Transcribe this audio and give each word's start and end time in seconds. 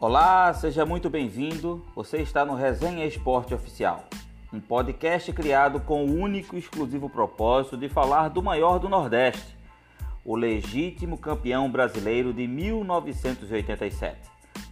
Olá, 0.00 0.54
seja 0.54 0.86
muito 0.86 1.10
bem-vindo. 1.10 1.84
Você 1.92 2.18
está 2.18 2.44
no 2.44 2.54
Resenha 2.54 3.04
Esporte 3.04 3.52
Oficial, 3.52 4.04
um 4.52 4.60
podcast 4.60 5.32
criado 5.32 5.80
com 5.80 6.04
o 6.04 6.20
único 6.20 6.54
e 6.54 6.60
exclusivo 6.60 7.10
propósito 7.10 7.76
de 7.76 7.88
falar 7.88 8.28
do 8.28 8.40
maior 8.40 8.78
do 8.78 8.88
Nordeste, 8.88 9.56
o 10.24 10.36
legítimo 10.36 11.18
campeão 11.18 11.68
brasileiro 11.68 12.32
de 12.32 12.46
1987, 12.46 14.16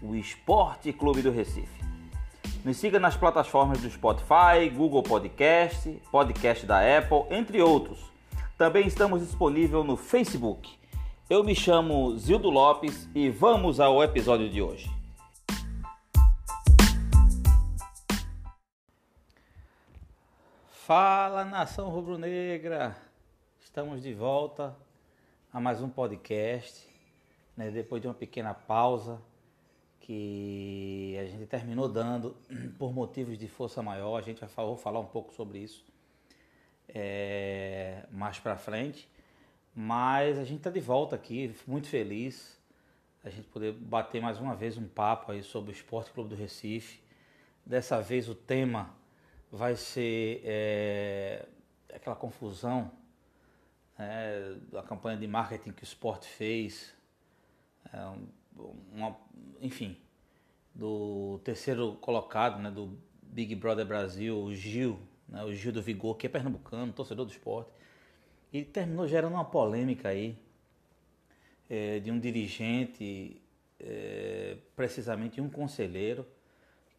o 0.00 0.14
Esporte 0.14 0.92
Clube 0.92 1.23
do 1.23 1.32
Recife. 1.32 1.84
Nos 2.64 2.77
siga 2.77 3.00
nas 3.00 3.16
plataformas 3.16 3.80
do 3.80 3.90
Spotify, 3.90 4.70
Google 4.72 5.02
Podcast, 5.02 5.90
podcast 6.12 6.64
da 6.64 6.79
Apple, 6.98 7.24
entre 7.36 7.61
outros. 7.61 7.98
Também 8.56 8.86
estamos 8.86 9.27
disponíveis 9.27 9.84
no 9.84 9.97
Facebook. 9.97 10.70
Eu 11.28 11.42
me 11.42 11.56
chamo 11.56 12.16
Zildo 12.16 12.48
Lopes 12.48 13.08
e 13.12 13.28
vamos 13.28 13.80
ao 13.80 14.00
episódio 14.05 14.48
de 14.48 14.62
hoje. 14.62 14.95
Fala 20.86 21.45
nação 21.45 21.88
rubro-negra! 21.88 22.96
Estamos 23.58 24.00
de 24.00 24.14
volta 24.14 24.72
a 25.52 25.58
mais 25.58 25.82
um 25.82 25.88
podcast, 25.88 26.88
né? 27.56 27.72
depois 27.72 28.00
de 28.00 28.06
uma 28.06 28.14
pequena 28.14 28.54
pausa 28.54 29.20
que 29.98 31.18
a 31.20 31.24
gente 31.24 31.44
terminou 31.46 31.88
dando 31.88 32.36
por 32.78 32.94
motivos 32.94 33.36
de 33.36 33.48
força 33.48 33.82
maior. 33.82 34.16
A 34.16 34.22
gente 34.22 34.38
vai 34.38 34.48
falar, 34.48 34.77
falar 34.77 35.00
um 35.00 35.06
pouco 35.06 35.34
sobre 35.34 35.58
isso 35.58 35.84
é, 36.88 38.05
mais 38.12 38.38
para 38.38 38.56
frente, 38.56 39.08
mas 39.74 40.38
a 40.38 40.44
gente 40.44 40.58
está 40.58 40.70
de 40.70 40.78
volta 40.78 41.16
aqui, 41.16 41.52
muito 41.66 41.89
feliz 41.89 42.56
a 43.24 43.28
gente 43.28 43.48
poder 43.48 43.72
bater 43.72 44.22
mais 44.22 44.39
uma 44.39 44.55
vez 44.55 44.78
um 44.78 44.86
papo 44.86 45.33
aí 45.33 45.42
sobre 45.42 45.72
o 45.72 45.74
Esporte 45.74 46.12
Clube 46.12 46.30
do 46.30 46.36
Recife. 46.36 47.00
Dessa 47.66 48.00
vez 48.00 48.28
o 48.28 48.36
tema 48.36 48.94
vai 49.50 49.77
ser 49.77 50.42
é, 50.44 51.47
aquela 51.94 52.16
confusão 52.16 52.91
é, 53.98 54.55
da 54.70 54.83
campanha 54.83 55.16
de 55.16 55.27
marketing 55.27 55.72
que 55.72 55.83
o 55.83 55.84
esporte 55.84 56.28
fez, 56.28 56.94
é, 57.92 57.98
uma, 58.92 59.17
enfim, 59.61 59.97
do 60.74 61.41
terceiro 61.44 61.94
colocado, 61.94 62.61
né, 62.61 62.70
do 62.70 62.98
Big 63.22 63.55
Brother 63.55 63.86
Brasil, 63.86 64.36
o 64.39 64.55
Gil, 64.55 64.98
né, 65.28 65.42
o 65.44 65.55
Gil 65.55 65.72
do 65.72 65.83
Vigor, 65.83 66.17
que 66.17 66.27
é 66.27 66.30
pernambucano, 66.30 66.92
torcedor 66.92 67.24
do 67.24 67.33
esporte, 67.33 67.70
e 68.52 68.64
terminou 68.64 69.08
gerando 69.08 69.34
uma 69.34 69.44
polêmica 69.44 70.11
aí 70.11 70.39
é, 71.69 71.98
de 71.98 72.11
um 72.11 72.19
dirigente, 72.19 73.41
é, 73.80 74.56
precisamente 74.74 75.41
um 75.41 75.48
conselheiro, 75.48 76.27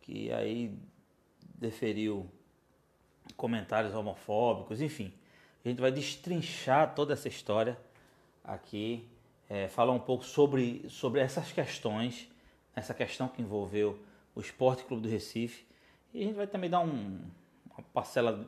que 0.01 0.31
aí 0.31 0.77
deferiu 1.55 2.29
comentários 3.35 3.93
homofóbicos, 3.93 4.81
enfim. 4.81 5.13
A 5.63 5.69
gente 5.69 5.81
vai 5.81 5.91
destrinchar 5.91 6.95
toda 6.95 7.13
essa 7.13 7.27
história 7.27 7.77
aqui, 8.43 9.07
é, 9.49 9.67
falar 9.67 9.93
um 9.93 9.99
pouco 9.99 10.23
sobre, 10.23 10.85
sobre 10.89 11.19
essas 11.19 11.51
questões, 11.51 12.29
essa 12.75 12.93
questão 12.93 13.27
que 13.27 13.41
envolveu 13.41 13.99
o 14.33 14.39
Esporte 14.39 14.83
Clube 14.83 15.03
do 15.03 15.09
Recife. 15.09 15.65
E 16.13 16.21
a 16.21 16.25
gente 16.25 16.35
vai 16.35 16.47
também 16.47 16.69
dar 16.69 16.79
um, 16.79 17.19
uma 17.69 17.83
parcela 17.93 18.47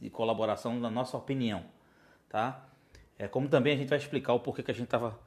de 0.00 0.10
colaboração 0.10 0.80
da 0.80 0.90
nossa 0.90 1.16
opinião, 1.16 1.64
tá? 2.28 2.68
É, 3.18 3.28
como 3.28 3.48
também 3.48 3.74
a 3.74 3.76
gente 3.76 3.88
vai 3.88 3.98
explicar 3.98 4.32
o 4.32 4.40
porquê 4.40 4.62
que 4.62 4.70
a 4.70 4.74
gente 4.74 4.86
estava 4.86 5.18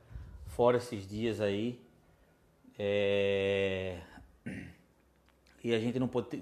fora 0.48 0.78
esses 0.78 1.08
dias 1.08 1.40
aí. 1.40 1.80
É... 2.78 4.00
E 5.64 5.74
a 5.74 5.80
gente 5.80 6.00
não 6.00 6.08
pôde 6.08 6.42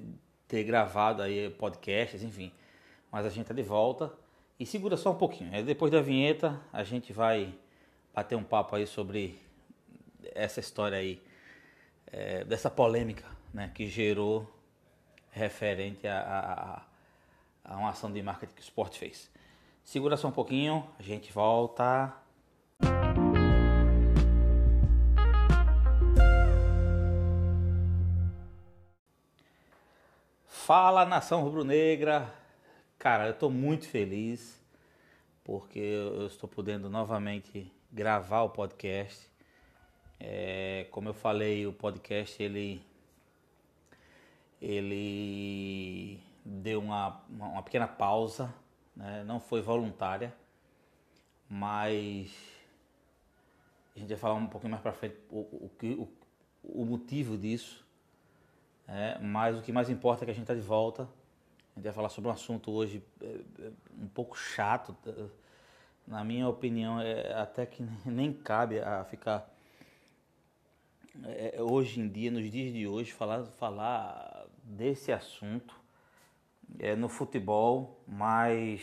ter 0.56 0.64
gravado 0.64 1.22
aí 1.22 1.50
podcasts, 1.50 2.24
enfim. 2.24 2.50
Mas 3.12 3.26
a 3.26 3.30
gente 3.30 3.46
tá 3.46 3.54
de 3.54 3.62
volta. 3.62 4.10
E 4.58 4.66
segura 4.66 4.96
só 4.96 5.12
um 5.12 5.16
pouquinho. 5.16 5.54
Aí 5.54 5.62
depois 5.62 5.92
da 5.92 6.00
vinheta 6.00 6.62
a 6.72 6.82
gente 6.82 7.12
vai 7.12 7.54
bater 8.14 8.38
um 8.38 8.44
papo 8.44 8.74
aí 8.78 8.88
sobre 8.88 9.38
essa 10.34 10.62
história 10.62 10.98
aí, 10.98 11.22
é, 12.08 12.46
dessa 12.46 12.70
polêmica 12.70 13.26
né, 13.54 13.70
que 13.76 13.86
gerou 13.88 14.50
referente 15.30 16.08
a, 16.08 16.86
a, 17.66 17.74
a 17.74 17.78
uma 17.78 17.90
ação 17.90 18.10
de 18.10 18.24
marketing 18.24 18.54
que 18.54 18.62
o 18.62 18.64
esporte 18.64 18.98
fez. 18.98 19.30
Segura 19.84 20.16
só 20.16 20.30
um 20.30 20.32
pouquinho, 20.32 20.88
a 20.98 21.04
gente 21.04 21.34
volta. 21.34 22.14
Fala 30.66 31.06
nação 31.06 31.44
rubro-negra! 31.44 32.34
Cara, 32.98 33.28
eu 33.28 33.34
estou 33.34 33.52
muito 33.52 33.88
feliz 33.88 34.60
porque 35.44 35.78
eu 35.78 36.26
estou 36.26 36.50
podendo 36.50 36.90
novamente 36.90 37.72
gravar 37.92 38.42
o 38.42 38.50
podcast. 38.50 39.30
É, 40.20 40.88
como 40.90 41.08
eu 41.08 41.14
falei, 41.14 41.68
o 41.68 41.72
podcast 41.72 42.42
ele 42.42 42.82
ele 44.60 46.20
deu 46.44 46.80
uma, 46.80 47.24
uma 47.30 47.62
pequena 47.62 47.88
pausa, 47.88 48.52
né? 48.96 49.24
não 49.24 49.40
foi 49.40 49.62
voluntária, 49.62 50.36
mas 51.48 52.36
a 53.96 54.00
gente 54.00 54.10
vai 54.10 54.18
falar 54.18 54.34
um 54.34 54.48
pouquinho 54.48 54.72
mais 54.72 54.82
para 54.82 54.94
frente 54.94 55.16
o, 55.30 55.42
o, 55.42 55.72
o, 55.84 56.82
o 56.82 56.86
motivo 56.86 57.38
disso. 57.38 57.85
É, 58.88 59.18
mas 59.20 59.58
o 59.58 59.62
que 59.62 59.72
mais 59.72 59.90
importa 59.90 60.24
é 60.24 60.26
que 60.26 60.32
a 60.32 60.34
gente 60.34 60.44
está 60.44 60.54
de 60.54 60.62
volta. 60.62 61.04
A 61.04 61.80
gente 61.80 61.86
vai 61.86 61.94
falar 61.94 62.10
sobre 62.10 62.30
um 62.30 62.34
assunto 62.34 62.72
hoje 62.72 63.04
é, 63.22 63.26
é, 63.26 63.72
um 64.00 64.08
pouco 64.08 64.38
chato. 64.38 64.96
Na 66.08 66.24
minha 66.24 66.48
opinião, 66.48 67.02
é 67.02 67.34
até 67.34 67.66
que 67.66 67.86
nem 68.06 68.32
cabe 68.32 68.80
a 68.80 69.04
ficar 69.04 69.52
é, 71.24 71.62
hoje 71.62 72.00
em 72.00 72.08
dia, 72.08 72.30
nos 72.30 72.50
dias 72.52 72.74
de 72.74 72.88
hoje, 72.88 73.12
falar, 73.12 73.46
falar 73.46 74.46
desse 74.64 75.12
assunto 75.12 75.74
é, 76.80 76.96
no 76.96 77.08
futebol, 77.08 78.02
mas 78.08 78.82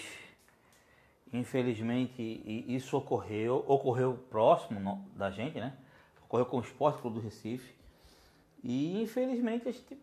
infelizmente 1.33 2.43
isso 2.69 2.97
ocorreu, 2.97 3.65
ocorreu 3.67 4.15
próximo 4.31 5.07
da 5.15 5.31
gente, 5.31 5.59
né? 5.59 5.77
Ocorreu 6.25 6.47
com 6.47 6.59
o 6.59 6.61
Esporte 6.61 7.01
Clube 7.01 7.21
do 7.21 7.23
Recife. 7.23 7.75
E 8.63 9.03
infelizmente 9.03 9.71
gente, 9.71 9.99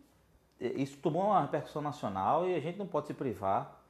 isso 0.60 0.98
tomou 0.98 1.24
uma 1.24 1.42
repercussão 1.42 1.82
nacional 1.82 2.48
e 2.48 2.56
a 2.56 2.60
gente 2.60 2.78
não 2.78 2.88
pode 2.88 3.08
se 3.08 3.14
privar, 3.14 3.82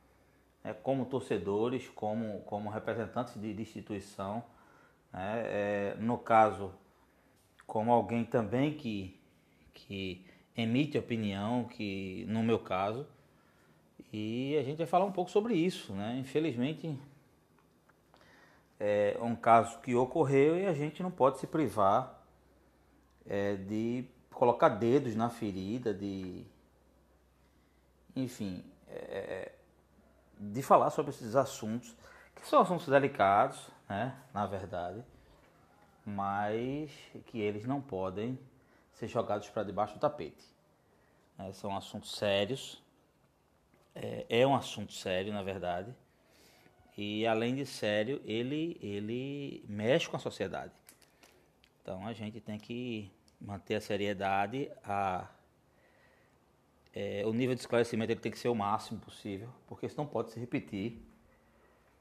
né, 0.63 0.73
como 0.73 1.05
torcedores, 1.05 1.89
como, 1.89 2.41
como 2.41 2.69
representantes 2.69 3.39
de, 3.39 3.53
de 3.53 3.61
instituição. 3.61 4.43
Né, 5.11 5.43
é, 5.45 5.97
no 5.99 6.17
caso, 6.17 6.71
como 7.65 7.91
alguém 7.91 8.23
também 8.23 8.75
que, 8.75 9.19
que 9.73 10.25
emite 10.55 10.97
opinião, 10.97 11.63
que 11.63 12.25
no 12.27 12.43
meu 12.43 12.59
caso, 12.59 13.07
e 14.11 14.57
a 14.57 14.63
gente 14.63 14.77
vai 14.77 14.87
falar 14.87 15.05
um 15.05 15.11
pouco 15.11 15.29
sobre 15.29 15.55
isso. 15.55 15.93
Né? 15.93 16.17
Infelizmente, 16.19 16.97
é 18.79 19.17
um 19.21 19.35
caso 19.35 19.79
que 19.79 19.93
ocorreu 19.95 20.57
e 20.57 20.65
a 20.65 20.73
gente 20.73 21.03
não 21.03 21.11
pode 21.11 21.39
se 21.39 21.47
privar 21.47 22.23
é, 23.27 23.55
de 23.55 24.05
colocar 24.31 24.69
dedos 24.69 25.15
na 25.15 25.29
ferida, 25.29 25.93
de. 25.93 26.45
Enfim, 28.15 28.63
é, 28.87 29.51
de 30.39 30.61
falar 30.61 30.89
sobre 30.89 31.11
esses 31.11 31.35
assuntos, 31.35 31.95
que 32.35 32.47
são 32.47 32.61
assuntos 32.61 32.87
delicados, 32.87 33.69
né, 33.87 34.15
na 34.33 34.45
verdade, 34.45 35.03
mas 36.05 36.91
que 37.27 37.39
eles 37.39 37.65
não 37.65 37.81
podem 37.81 38.39
ser 38.93 39.07
jogados 39.07 39.49
para 39.49 39.63
debaixo 39.63 39.95
do 39.95 39.99
tapete. 39.99 40.43
É, 41.37 41.51
são 41.51 41.75
assuntos 41.75 42.15
sérios, 42.15 42.81
é, 43.93 44.25
é 44.29 44.47
um 44.47 44.55
assunto 44.55 44.93
sério, 44.93 45.33
na 45.33 45.43
verdade, 45.43 45.93
e 46.97 47.25
além 47.25 47.55
de 47.55 47.65
sério, 47.65 48.21
ele, 48.25 48.77
ele 48.81 49.63
mexe 49.67 50.09
com 50.09 50.17
a 50.17 50.19
sociedade. 50.19 50.73
Então 51.81 52.05
a 52.05 52.13
gente 52.13 52.41
tem 52.41 52.57
que 52.57 53.11
manter 53.39 53.75
a 53.75 53.81
seriedade, 53.81 54.71
a, 54.83 55.27
é, 56.93 57.23
o 57.25 57.33
nível 57.33 57.55
de 57.55 57.61
esclarecimento 57.61 58.11
ele 58.11 58.19
tem 58.19 58.31
que 58.31 58.39
ser 58.39 58.49
o 58.49 58.55
máximo 58.55 58.99
possível, 58.99 59.49
porque 59.67 59.85
isso 59.85 59.97
não 59.97 60.05
pode 60.05 60.31
se 60.31 60.39
repetir 60.39 61.01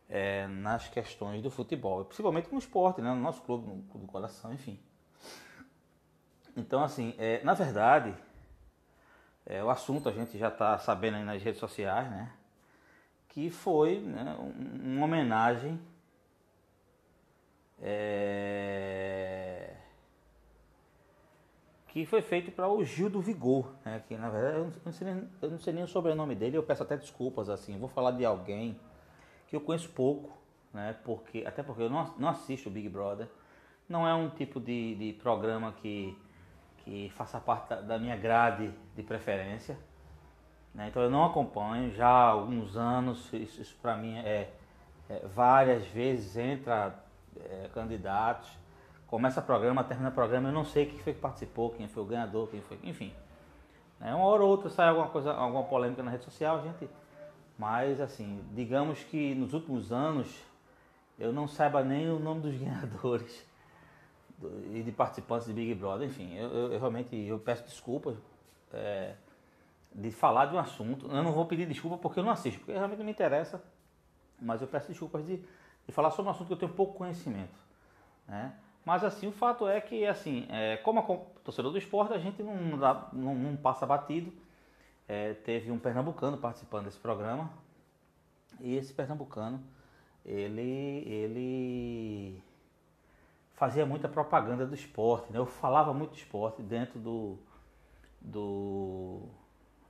é, 0.09 0.47
nas 0.47 0.89
questões 0.89 1.43
do 1.43 1.51
futebol, 1.51 2.05
principalmente 2.05 2.51
no 2.51 2.59
esporte, 2.59 3.01
né, 3.01 3.11
no 3.11 3.21
nosso 3.21 3.43
clube, 3.43 3.67
no 3.67 3.83
clube 3.85 4.07
do 4.07 4.13
coração, 4.13 4.53
enfim. 4.53 4.79
Então, 6.57 6.83
assim, 6.83 7.15
é, 7.19 7.43
na 7.45 7.55
verdade, 7.55 8.15
é, 9.47 9.63
o 9.63 9.71
assunto 9.71 10.09
a 10.09 10.13
gente 10.13 10.37
já 10.37 10.49
está 10.49 10.77
sabendo 10.79 11.17
aí 11.17 11.25
nas 11.25 11.43
redes 11.43 11.61
sociais, 11.61 12.11
né? 12.11 12.33
Que 13.29 13.49
foi 13.49 14.01
né, 14.01 14.37
uma 14.39 15.05
homenagem 15.05 15.81
é, 17.81 18.98
que 21.89 22.05
foi 22.05 22.21
feito 22.21 22.53
para 22.53 22.69
o 22.69 22.85
Gil 22.85 23.09
do 23.09 23.21
Vigor, 23.21 23.73
né? 23.85 24.03
que 24.07 24.17
na 24.17 24.29
verdade 24.29 24.59
eu 24.59 24.73
não, 24.85 24.93
sei 24.93 25.13
nem, 25.13 25.29
eu 25.41 25.51
não 25.51 25.59
sei 25.59 25.73
nem 25.73 25.83
o 25.83 25.89
sobrenome 25.89 26.35
dele, 26.35 26.57
eu 26.57 26.63
peço 26.63 26.83
até 26.83 26.97
desculpas 26.97 27.49
assim, 27.49 27.75
eu 27.75 27.79
vou 27.79 27.89
falar 27.89 28.13
de 28.13 28.25
alguém 28.25 28.79
que 29.47 29.57
eu 29.57 29.61
conheço 29.61 29.89
pouco, 29.91 30.31
né? 30.73 30.95
porque, 31.03 31.45
até 31.47 31.63
porque 31.63 31.83
eu 31.83 31.91
não, 31.91 32.15
não 32.19 32.29
assisto 32.29 32.69
o 32.69 32.73
Big 32.73 32.89
Brother, 32.89 33.27
não 33.89 34.07
é 34.07 34.15
um 34.15 34.29
tipo 34.29 34.61
de, 34.61 34.95
de 34.97 35.13
programa 35.15 35.73
que, 35.73 36.17
que 36.85 37.11
faça 37.17 37.41
parte 37.41 37.71
da, 37.71 37.81
da 37.81 37.99
minha 37.99 38.17
grade 38.17 38.71
de 38.95 39.03
preferência, 39.03 39.79
né? 40.75 40.89
então 40.89 41.03
eu 41.03 41.11
não 41.11 41.25
acompanho 41.25 41.91
já 41.91 42.07
há 42.07 42.29
alguns 42.29 42.77
anos, 42.77 43.33
isso, 43.33 43.63
isso 43.63 43.77
para 43.81 43.97
mim 43.97 44.19
é, 44.19 44.53
é, 45.09 45.27
várias 45.35 45.87
vezes 45.87 46.37
entra 46.37 47.03
é, 47.41 47.71
candidatos, 47.73 48.51
começa 49.09 49.41
o 49.41 49.43
programa, 49.43 49.83
termina 49.83 50.11
o 50.11 50.13
programa, 50.13 50.49
eu 50.49 50.53
não 50.53 50.65
sei 50.65 50.87
quem 50.87 50.99
foi 50.99 51.15
que 51.15 51.21
participou, 51.21 51.71
quem 51.71 51.89
foi 51.89 52.03
o 52.03 52.07
ganhador, 52.07 52.49
quem 52.49 52.61
foi, 52.61 52.79
enfim. 52.85 53.13
Né? 53.99 54.15
Uma 54.15 54.25
hora 54.27 54.45
ou 54.45 54.51
outra 54.51 54.71
sai 54.71 54.89
alguma 54.89 55.09
coisa, 55.09 55.33
alguma 55.33 55.65
polêmica 55.65 56.03
na 56.03 56.11
rede 56.11 56.25
social, 56.25 56.63
gente. 56.63 56.89
Mas 57.59 58.01
assim, 58.01 58.45
digamos 58.53 59.03
que 59.03 59.35
nos 59.35 59.53
últimos 59.53 59.91
anos 59.91 60.29
eu 61.19 61.33
não 61.33 61.49
saiba 61.49 61.83
nem 61.83 62.09
o 62.09 62.19
nome 62.19 62.43
dos 62.43 62.55
ganhadores 62.57 63.47
e 64.73 64.83
de 64.83 64.93
participantes 64.93 65.49
de 65.49 65.53
Big 65.53 65.75
Brother, 65.75 66.07
enfim, 66.07 66.37
eu, 66.37 66.49
eu, 66.49 66.73
eu 66.75 66.79
realmente 66.79 67.17
eu 67.17 67.41
peço 67.41 67.65
desculpas 67.65 68.17
é, 68.73 69.15
de 69.93 70.13
falar 70.13 70.47
de 70.47 70.55
um 70.55 70.59
assunto. 70.59 71.07
Eu 71.07 71.23
não 71.23 71.33
vou 71.33 71.47
pedir 71.47 71.67
desculpa 71.67 71.97
porque 71.97 72.21
eu 72.21 72.25
não 72.25 72.31
assisto, 72.31 72.61
porque 72.61 72.73
realmente 72.73 72.99
não 72.99 73.07
me 73.07 73.11
interessa, 73.11 73.61
mas 74.41 74.61
eu 74.61 74.69
peço 74.69 74.87
desculpas 74.89 75.27
de, 75.27 75.39
de 75.87 75.93
falar 75.93 76.11
sobre 76.11 76.29
um 76.29 76.31
assunto 76.31 76.47
que 76.47 76.53
eu 76.53 76.59
tenho 76.59 76.73
pouco 76.73 76.95
conhecimento. 76.95 77.59
Né? 78.29 78.53
Mas 78.89 79.05
assim, 79.05 79.27
o 79.27 79.33
fato 79.33 79.69
é 79.69 79.83
que, 79.83 80.07
assim, 80.07 80.47
é, 80.49 80.79
como 80.79 80.99
a, 80.99 81.43
torcedor 81.45 81.71
do 81.71 81.77
esporte, 81.77 82.15
a 82.15 82.19
gente 82.19 82.43
não, 82.43 82.79
dá, 82.79 83.11
não, 83.13 83.35
não 83.35 83.55
passa 83.55 83.85
batido. 83.85 84.33
É, 85.07 85.35
teve 85.35 85.71
um 85.71 85.79
pernambucano 85.79 86.39
participando 86.39 86.87
desse 86.87 86.99
programa. 86.99 87.51
E 88.59 88.75
esse 88.75 88.95
pernambucano, 88.95 89.63
ele, 90.25 91.03
ele 91.07 92.43
fazia 93.57 93.85
muita 93.85 94.09
propaganda 94.09 94.67
do 94.67 94.75
esporte. 94.75 95.31
Né? 95.31 95.39
Eu 95.39 95.45
falava 95.45 95.93
muito 95.93 96.13
de 96.13 96.21
esporte 96.21 96.63
dentro 96.63 96.99
do, 96.99 97.39
do, 98.19 99.21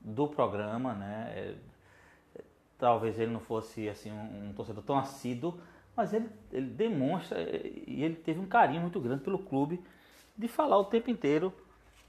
do 0.00 0.26
programa. 0.26 0.94
Né? 0.94 1.32
É, 1.36 2.42
talvez 2.76 3.16
ele 3.16 3.30
não 3.30 3.38
fosse 3.38 3.88
assim, 3.88 4.10
um, 4.10 4.48
um 4.48 4.52
torcedor 4.52 4.82
tão 4.82 4.98
assíduo, 4.98 5.60
mas 5.98 6.12
ele, 6.12 6.30
ele 6.52 6.70
demonstra 6.70 7.40
e 7.40 8.04
ele 8.04 8.14
teve 8.14 8.38
um 8.38 8.46
carinho 8.46 8.80
muito 8.80 9.00
grande 9.00 9.24
pelo 9.24 9.36
clube 9.36 9.82
de 10.36 10.46
falar 10.46 10.78
o 10.78 10.84
tempo 10.84 11.10
inteiro 11.10 11.52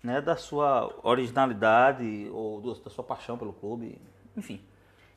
né, 0.03 0.21
da 0.21 0.35
sua 0.35 0.95
originalidade 1.01 2.29
ou 2.31 2.61
do, 2.61 2.75
da 2.75 2.89
sua 2.91 3.03
paixão 3.03 3.35
pelo 3.35 3.51
clube, 3.51 3.99
enfim. 4.37 4.61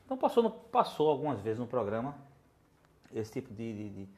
Então 0.03 0.17
passou, 0.17 0.41
no, 0.41 0.49
passou 0.49 1.11
algumas 1.11 1.39
vezes 1.39 1.59
no 1.59 1.67
programa 1.67 2.15
esse 3.13 3.33
tipo 3.33 3.53
de, 3.53 3.73
de, 3.73 3.89
de, 3.89 4.09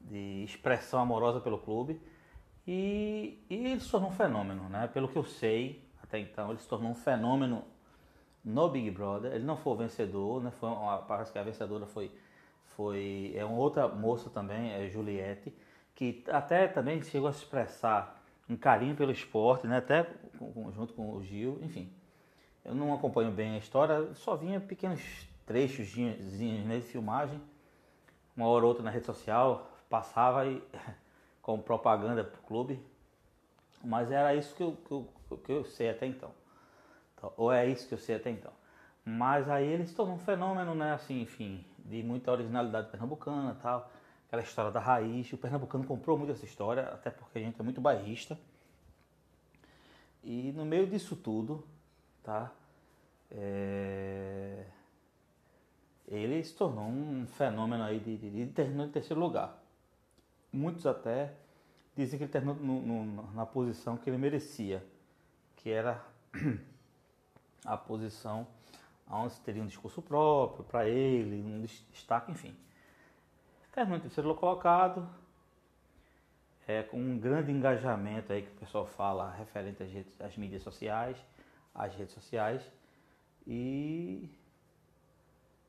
de 0.00 0.44
expressão 0.44 1.02
amorosa 1.02 1.38
pelo 1.38 1.58
clube 1.58 2.00
e, 2.66 3.38
e, 3.50 3.66
ele 3.66 3.80
se 3.80 3.90
tornou 3.90 4.08
um 4.08 4.14
fenômeno, 4.14 4.66
né? 4.70 4.88
Pelo 4.88 5.08
que 5.08 5.18
eu 5.18 5.24
sei 5.24 5.84
até 6.02 6.18
então, 6.18 6.48
ele 6.48 6.58
se 6.58 6.66
tornou 6.66 6.90
um 6.90 6.94
fenômeno 6.94 7.64
no 8.42 8.66
Big 8.70 8.90
Brother. 8.90 9.34
Ele 9.34 9.44
não 9.44 9.58
foi 9.58 9.74
o 9.74 9.76
vencedor, 9.76 10.42
né? 10.42 10.50
Foi 10.52 10.70
uma, 10.70 10.96
parece 11.02 11.30
que 11.30 11.38
a 11.38 11.42
vencedora 11.42 11.84
foi 11.84 12.10
foi 12.76 13.32
é 13.34 13.44
uma 13.44 13.58
outra 13.58 13.88
moça 13.88 14.30
também, 14.30 14.72
é 14.72 14.88
Juliette, 14.88 15.54
que 15.94 16.24
até 16.28 16.66
também 16.66 17.02
chegou 17.02 17.28
a 17.28 17.30
expressar 17.30 18.22
um 18.48 18.56
carinho 18.56 18.96
pelo 18.96 19.12
esporte, 19.12 19.66
né? 19.66 19.78
Até 19.78 20.06
junto 20.74 20.92
com 20.94 21.14
o 21.14 21.22
Gil, 21.22 21.58
enfim. 21.62 21.92
Eu 22.64 22.74
não 22.74 22.92
acompanho 22.92 23.30
bem 23.30 23.54
a 23.54 23.58
história, 23.58 24.12
só 24.14 24.36
vinha 24.36 24.60
pequenos 24.60 25.00
trechos 25.46 25.96
né, 25.96 26.78
de 26.78 26.86
filmagem, 26.86 27.40
uma 28.36 28.46
hora 28.46 28.64
ou 28.64 28.68
outra 28.68 28.82
na 28.84 28.90
rede 28.90 29.06
social, 29.06 29.70
passava 29.88 30.46
e 30.46 30.62
como 31.42 31.62
propaganda 31.62 32.22
para 32.22 32.38
o 32.38 32.42
clube, 32.42 32.80
mas 33.82 34.10
era 34.10 34.34
isso 34.34 34.54
que 34.54 34.62
eu, 34.62 34.76
que, 34.86 34.92
eu, 34.92 35.08
que 35.38 35.52
eu 35.52 35.64
sei 35.64 35.90
até 35.90 36.06
então. 36.06 36.30
então. 37.16 37.32
Ou 37.36 37.52
é 37.52 37.66
isso 37.66 37.88
que 37.88 37.94
eu 37.94 37.98
sei 37.98 38.16
até 38.16 38.30
então. 38.30 38.52
Mas 39.04 39.48
aí 39.48 39.66
ele 39.66 39.86
se 39.86 39.94
tornou 39.94 40.16
um 40.16 40.18
fenômeno, 40.18 40.74
né? 40.74 40.92
Assim, 40.92 41.22
enfim, 41.22 41.64
de 41.90 42.02
muita 42.02 42.30
originalidade 42.30 42.88
pernambucana 42.88 43.56
tal. 43.60 43.90
Aquela 44.28 44.42
história 44.42 44.70
da 44.70 44.78
raiz. 44.78 45.32
O 45.32 45.36
pernambucano 45.36 45.84
comprou 45.84 46.16
muito 46.16 46.32
essa 46.32 46.44
história, 46.44 46.84
até 46.84 47.10
porque 47.10 47.38
a 47.38 47.42
gente 47.42 47.60
é 47.60 47.64
muito 47.64 47.80
bairrista. 47.80 48.38
E 50.22 50.52
no 50.52 50.64
meio 50.64 50.86
disso 50.86 51.16
tudo, 51.16 51.66
tá? 52.22 52.52
É... 53.30 54.64
Ele 56.06 56.42
se 56.42 56.54
tornou 56.54 56.84
um 56.84 57.26
fenômeno 57.26 57.82
aí 57.82 57.98
de, 57.98 58.16
de, 58.16 58.30
de 58.30 58.46
terminou 58.52 58.86
em 58.86 58.90
terceiro 58.90 59.20
lugar. 59.20 59.60
Muitos 60.52 60.86
até 60.86 61.32
dizem 61.96 62.18
que 62.18 62.24
ele 62.24 62.32
terminou 62.32 62.56
no, 62.56 63.04
no, 63.04 63.32
na 63.32 63.46
posição 63.46 63.96
que 63.96 64.10
ele 64.10 64.18
merecia, 64.18 64.84
que 65.56 65.70
era 65.70 66.04
a 67.64 67.76
posição 67.76 68.46
onde 69.10 69.40
teria 69.40 69.62
um 69.62 69.66
discurso 69.66 70.00
próprio 70.00 70.64
para 70.64 70.88
ele, 70.88 71.42
um 71.42 71.62
destaque, 71.62 72.30
enfim. 72.30 72.56
Terminou 73.72 73.98
em 73.98 74.02
terceiro 74.02 74.34
colocado, 74.34 75.08
é, 76.66 76.82
com 76.82 76.98
um 76.98 77.18
grande 77.18 77.50
engajamento 77.50 78.32
aí 78.32 78.42
que 78.42 78.52
o 78.52 78.60
pessoal 78.60 78.86
fala 78.86 79.30
referente 79.32 79.82
às, 79.82 79.90
redes, 79.90 80.20
às 80.20 80.36
mídias 80.36 80.62
sociais, 80.62 81.16
às 81.74 81.94
redes 81.94 82.14
sociais. 82.14 82.62
E 83.46 84.30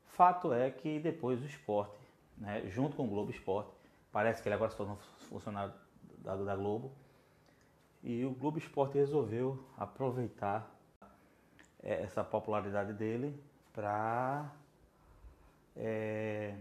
fato 0.06 0.52
é 0.52 0.70
que 0.70 1.00
depois 1.00 1.40
o 1.42 1.46
esporte, 1.46 1.98
né, 2.36 2.62
junto 2.68 2.96
com 2.96 3.04
o 3.04 3.08
Globo 3.08 3.30
Esporte, 3.30 3.72
parece 4.12 4.42
que 4.42 4.48
ele 4.48 4.54
agora 4.54 4.70
se 4.70 4.76
tornou 4.76 4.96
funcionário 5.28 5.74
da, 6.18 6.36
da 6.36 6.54
Globo, 6.54 6.92
e 8.02 8.24
o 8.24 8.30
Globo 8.32 8.58
Esporte 8.58 8.98
resolveu 8.98 9.64
aproveitar 9.76 10.68
essa 11.82 12.22
popularidade 12.22 12.92
dele 12.92 13.38
para 13.72 14.50
é, 15.76 16.54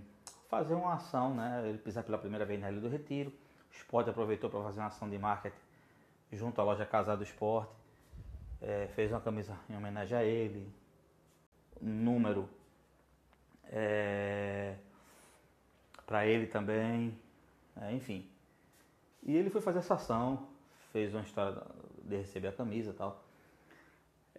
fazer 0.49 0.73
uma 0.73 0.95
ação, 0.95 1.33
né? 1.35 1.63
Ele 1.67 1.77
pisar 1.77 2.03
pela 2.03 2.17
primeira 2.17 2.45
vez 2.45 2.59
na 2.59 2.71
Ilha 2.71 2.81
do 2.81 2.89
Retiro. 2.89 3.29
O 3.29 3.73
Esporte 3.73 4.09
aproveitou 4.09 4.49
para 4.49 4.63
fazer 4.63 4.79
uma 4.79 4.87
ação 4.87 5.09
de 5.09 5.17
marketing 5.17 5.55
junto 6.31 6.59
à 6.59 6.63
loja 6.63 6.85
Casado 6.85 7.19
do 7.19 7.23
Esporte. 7.23 7.71
É, 8.61 8.87
fez 8.95 9.11
uma 9.11 9.21
camisa 9.21 9.57
em 9.69 9.75
homenagem 9.75 10.17
a 10.17 10.23
ele. 10.23 10.71
Número 11.79 12.49
é, 13.65 14.75
para 16.05 16.25
ele 16.25 16.47
também. 16.47 17.17
É, 17.79 17.91
enfim. 17.93 18.27
E 19.23 19.35
ele 19.35 19.49
foi 19.49 19.61
fazer 19.61 19.79
essa 19.79 19.93
ação, 19.93 20.47
fez 20.91 21.13
uma 21.13 21.21
história 21.21 21.61
de 22.03 22.17
receber 22.17 22.47
a 22.47 22.51
camisa 22.51 22.89
e 22.89 22.93
tal 22.93 23.20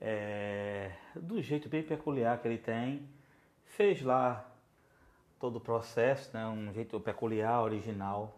é, 0.05 0.91
do 1.15 1.41
jeito 1.41 1.69
bem 1.69 1.83
peculiar 1.83 2.37
que 2.43 2.49
ele 2.49 2.59
tem, 2.59 3.09
fez 3.65 4.03
lá 4.03 4.45
todo 5.39 5.57
o 5.57 5.61
processo, 5.61 6.37
né, 6.37 6.45
um 6.47 6.73
jeito 6.73 6.99
peculiar, 6.99 7.63
original. 7.63 8.37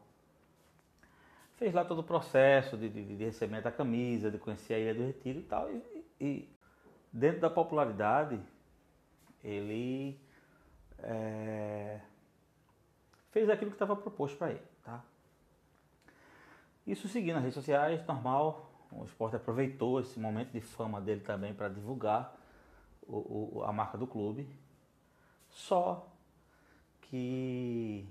Fez 1.57 1.73
lá 1.73 1.85
todo 1.85 2.01
o 2.01 2.05
processo 2.05 2.77
de, 2.77 2.91
de, 2.91 3.17
de 3.17 3.25
recebimento 3.25 3.65
da 3.65 3.73
camisa, 3.73 4.31
de 4.31 4.39
conhecer 4.39 4.75
a 4.75 4.79
Ilha 4.79 4.95
do 4.95 5.07
Retiro 5.07 5.39
e 5.39 5.43
tal. 5.43 5.71
E, 5.71 6.05
e 6.21 6.49
dentro 7.11 7.41
da 7.41 7.49
popularidade, 7.49 8.39
ele 9.43 10.21
é, 10.99 11.99
fez 13.31 13.49
aquilo 13.49 13.71
que 13.71 13.77
estava 13.77 13.97
proposto 13.97 14.37
para 14.37 14.51
ele. 14.51 14.63
Tá? 14.83 15.03
Isso 16.87 17.09
seguindo 17.09 17.37
as 17.37 17.43
redes 17.43 17.55
sociais, 17.55 18.05
normal, 18.07 18.71
o 18.97 19.05
esporte 19.05 19.37
aproveitou 19.37 20.01
esse 20.01 20.19
momento 20.19 20.53
de 20.53 20.61
fama 20.61 21.01
dele 21.01 21.21
também 21.21 21.55
para 21.55 21.69
divulgar 21.69 22.37
o, 23.03 23.59
o, 23.59 23.65
a 23.65 23.73
marca 23.73 23.99
do 23.99 24.07
clube. 24.07 24.49
Só 25.51 26.07
que 27.03 28.07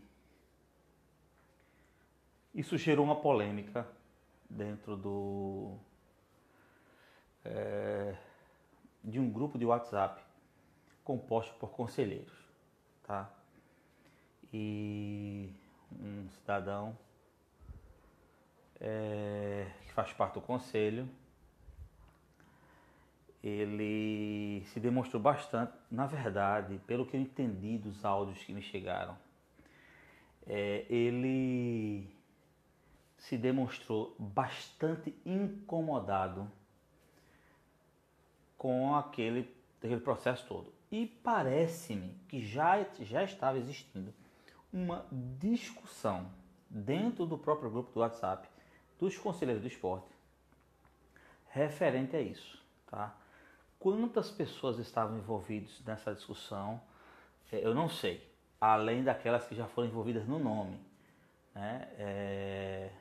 isso 2.54 2.78
gerou 2.78 3.06
uma 3.06 3.16
polêmica 3.16 3.88
dentro 4.50 4.96
do 4.96 5.76
é, 7.44 8.16
de 9.04 9.20
um 9.20 9.30
grupo 9.30 9.58
de 9.58 9.66
WhatsApp 9.66 10.22
composto 11.04 11.54
por 11.56 11.72
conselheiros, 11.72 12.34
tá? 13.04 13.30
E 14.54 15.52
um 15.92 16.30
cidadão 16.30 16.98
é, 18.84 19.66
que 19.86 19.94
faz 19.94 20.12
parte 20.12 20.34
do 20.34 20.42
conselho, 20.42 21.08
ele 23.42 24.64
se 24.68 24.80
demonstrou 24.80 25.22
bastante, 25.22 25.74
na 25.90 26.06
verdade, 26.06 26.80
pelo 26.86 27.06
que 27.06 27.16
eu 27.16 27.22
entendi 27.22 27.78
dos 27.78 28.04
áudios 28.04 28.44
que 28.44 28.54
me 28.54 28.62
chegaram, 28.62 29.18
é, 30.46 30.86
ele 30.90 32.10
se 33.18 33.38
demonstrou 33.38 34.16
bastante 34.20 35.16
incomodado 35.26 36.52
com 38.58 38.96
aquele, 38.96 39.50
aquele 39.78 40.02
processo 40.02 40.46
todo. 40.46 40.74
E 40.92 41.06
parece-me 41.06 42.14
que 42.28 42.46
já, 42.46 42.86
já 43.00 43.24
estava 43.24 43.58
existindo 43.58 44.14
uma 44.72 45.06
discussão 45.12 46.30
dentro 46.70 47.26
do 47.26 47.38
próprio 47.38 47.70
grupo 47.70 47.92
do 47.94 48.00
WhatsApp 48.02 48.53
dos 49.00 49.18
conselheiros 49.18 49.62
do 49.62 49.68
esporte 49.68 50.14
referente 51.54 52.16
a 52.16 52.22
isso, 52.22 52.60
tá? 52.88 53.16
Quantas 53.80 54.32
pessoas 54.32 54.80
estavam 54.80 55.18
envolvidas 55.18 55.82
nessa 55.86 56.14
discussão, 56.14 56.82
é, 57.52 57.64
eu 57.64 57.76
não 57.76 57.88
sei, 57.88 58.28
além 58.60 59.04
daquelas 59.04 59.46
que 59.46 59.54
já 59.56 59.68
foram 59.68 59.88
envolvidas 59.88 60.28
no 60.28 60.40
nome, 60.40 60.80
né? 61.54 61.88
É... 61.98 62.92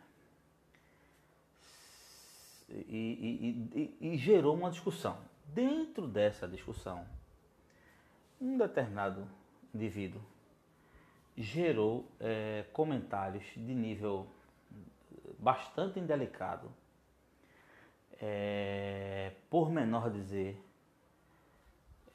E, 2.68 2.80
e, 2.88 3.98
e, 4.00 4.12
e 4.14 4.16
gerou 4.16 4.54
uma 4.54 4.70
discussão. 4.70 5.18
Dentro 5.46 6.06
dessa 6.06 6.48
discussão, 6.48 7.06
um 8.40 8.56
determinado 8.56 9.28
indivíduo 9.74 10.20
gerou 11.36 12.06
é, 12.18 12.64
comentários 12.72 13.44
de 13.54 13.74
nível 13.74 14.26
bastante 15.38 15.98
indelicado, 15.98 16.72
é, 18.20 19.32
por 19.50 19.70
menor 19.70 20.10
dizer, 20.10 20.60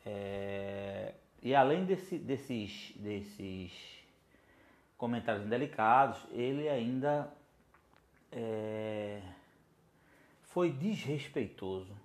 é, 0.06 1.14
e 1.42 1.54
além 1.54 1.86
desse, 1.86 2.18
desses, 2.18 2.94
desses 2.96 3.72
comentários 4.98 5.46
indelicados, 5.46 6.26
ele 6.32 6.68
ainda 6.70 7.32
é, 8.32 9.22
foi 10.44 10.72
desrespeitoso, 10.72 11.96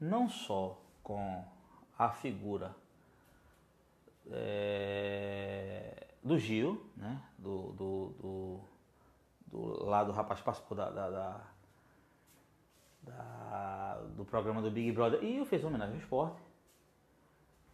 não 0.00 0.28
só 0.28 0.80
com 1.02 1.44
a 1.98 2.10
figura 2.10 2.74
é, 4.30 6.06
do 6.22 6.38
Gil, 6.38 6.84
né? 6.96 7.20
Do, 7.38 7.72
do, 7.72 8.08
do, 8.20 8.60
do 9.54 9.84
lá 9.84 10.02
do 10.02 10.12
rapaz 10.12 10.40
participou 10.40 10.76
da, 10.76 10.90
da, 10.90 11.10
da, 11.10 11.40
da, 13.02 13.94
do 14.16 14.24
programa 14.24 14.60
do 14.60 14.70
Big 14.70 14.90
Brother 14.92 15.22
e 15.22 15.44
fez 15.46 15.62
uma 15.62 15.70
homenagem 15.70 15.94
ao 15.94 16.00
esporte. 16.00 16.42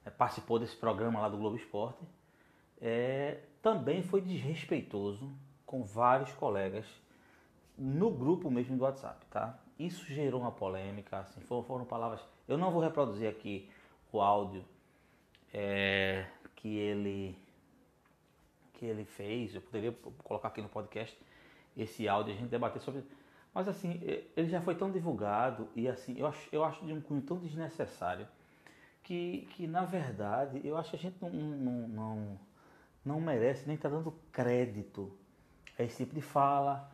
É, 0.04 0.10
participou 0.10 0.58
desse 0.58 0.76
programa 0.76 1.20
lá 1.20 1.28
do 1.28 1.36
Globo 1.36 1.56
Esporte. 1.56 2.02
É, 2.80 3.40
também 3.62 4.02
foi 4.02 4.20
desrespeitoso 4.20 5.30
com 5.66 5.82
vários 5.82 6.32
colegas 6.32 6.86
no 7.76 8.10
grupo 8.10 8.50
mesmo 8.50 8.76
do 8.76 8.84
WhatsApp, 8.84 9.24
tá? 9.26 9.58
Isso 9.78 10.04
gerou 10.06 10.40
uma 10.40 10.52
polêmica, 10.52 11.18
assim, 11.20 11.40
foram, 11.40 11.62
foram 11.62 11.84
palavras. 11.84 12.20
Eu 12.46 12.58
não 12.58 12.70
vou 12.70 12.82
reproduzir 12.82 13.28
aqui 13.28 13.70
o 14.12 14.20
áudio 14.20 14.64
é, 15.52 16.26
que 16.56 16.76
ele 16.76 17.38
que 18.74 18.86
ele 18.86 19.04
fez. 19.04 19.54
Eu 19.54 19.60
poderia 19.60 19.92
colocar 20.24 20.48
aqui 20.48 20.62
no 20.62 20.68
podcast 20.68 21.16
esse 21.82 22.08
áudio 22.08 22.34
a 22.34 22.36
gente 22.36 22.48
debater 22.48 22.80
sobre. 22.80 23.04
Mas 23.52 23.66
assim, 23.68 24.00
ele 24.36 24.48
já 24.48 24.60
foi 24.60 24.74
tão 24.74 24.90
divulgado 24.90 25.68
e 25.74 25.88
assim, 25.88 26.16
eu 26.18 26.26
acho, 26.26 26.48
eu 26.52 26.64
acho 26.64 26.84
de 26.86 26.92
um 26.92 27.00
cunho 27.00 27.22
tão 27.22 27.38
desnecessário 27.38 28.26
que, 29.02 29.48
que 29.52 29.66
na 29.66 29.84
verdade 29.84 30.60
eu 30.64 30.76
acho 30.76 30.90
que 30.90 30.96
a 30.96 30.98
gente 30.98 31.16
não, 31.20 31.30
não, 31.30 31.88
não, 31.88 32.40
não 33.04 33.20
merece 33.20 33.66
nem 33.66 33.74
estar 33.74 33.90
tá 33.90 33.96
dando 33.96 34.14
crédito 34.30 35.12
a 35.76 35.82
esse 35.82 36.04
tipo 36.04 36.14
de 36.14 36.20
fala, 36.20 36.88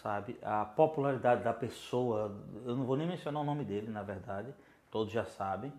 sabe? 0.00 0.38
A 0.42 0.64
popularidade 0.64 1.42
da 1.42 1.52
pessoa, 1.52 2.40
eu 2.64 2.76
não 2.76 2.84
vou 2.84 2.96
nem 2.96 3.08
mencionar 3.08 3.42
o 3.42 3.44
nome 3.44 3.64
dele, 3.64 3.90
na 3.90 4.04
verdade, 4.04 4.54
todos 4.90 5.12
já 5.12 5.24
sabem 5.24 5.72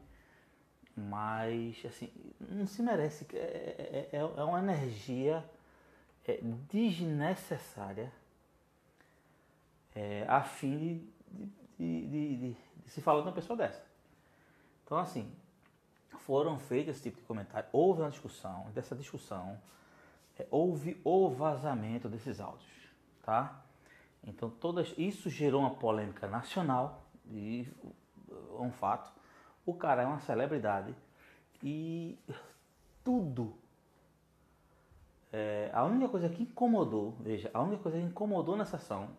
mas 0.97 1.79
assim 1.85 2.11
não 2.39 2.65
se 2.65 2.81
merece 2.81 3.27
é, 3.33 3.37
é, 3.37 4.17
é, 4.17 4.17
é 4.17 4.43
uma 4.43 4.57
energia 4.57 5.47
é, 6.27 6.39
desnecessária 6.67 8.11
é, 9.97 10.25
a 10.27 10.43
fim 10.43 10.77
de, 10.77 11.49
de, 11.77 12.07
de, 12.07 12.35
de, 12.37 12.57
se 12.91 13.01
falar 13.01 13.21
de 13.21 13.27
uma 13.27 13.33
pessoa 13.33 13.57
dessa. 13.57 13.83
Então 14.83 14.97
assim 14.97 15.31
foram 16.19 16.59
feitos 16.59 16.95
esse 16.95 17.03
tipo 17.03 17.17
de 17.17 17.23
comentário. 17.23 17.67
Houve 17.71 18.01
uma 18.01 18.11
discussão 18.11 18.69
dessa 18.73 18.95
discussão 18.95 19.59
é, 20.37 20.45
houve 20.51 21.01
o 21.03 21.29
vazamento 21.29 22.07
desses 22.07 22.39
áudios 22.39 22.77
tá? 23.23 23.61
Então 24.23 24.49
todas 24.49 24.93
isso 24.97 25.29
gerou 25.29 25.61
uma 25.61 25.75
polêmica 25.75 26.27
nacional 26.27 27.03
e 27.25 27.67
um 28.57 28.71
fato. 28.71 29.11
O 29.65 29.73
cara 29.73 30.03
é 30.03 30.05
uma 30.05 30.19
celebridade 30.19 30.95
e 31.61 32.17
tudo. 33.03 33.53
É, 35.31 35.69
a 35.73 35.83
única 35.83 36.07
coisa 36.07 36.29
que 36.29 36.43
incomodou, 36.43 37.17
veja, 37.19 37.51
a 37.53 37.61
única 37.61 37.83
coisa 37.83 37.97
que 37.97 38.05
incomodou 38.05 38.55
nessa 38.55 38.77
ação 38.77 39.09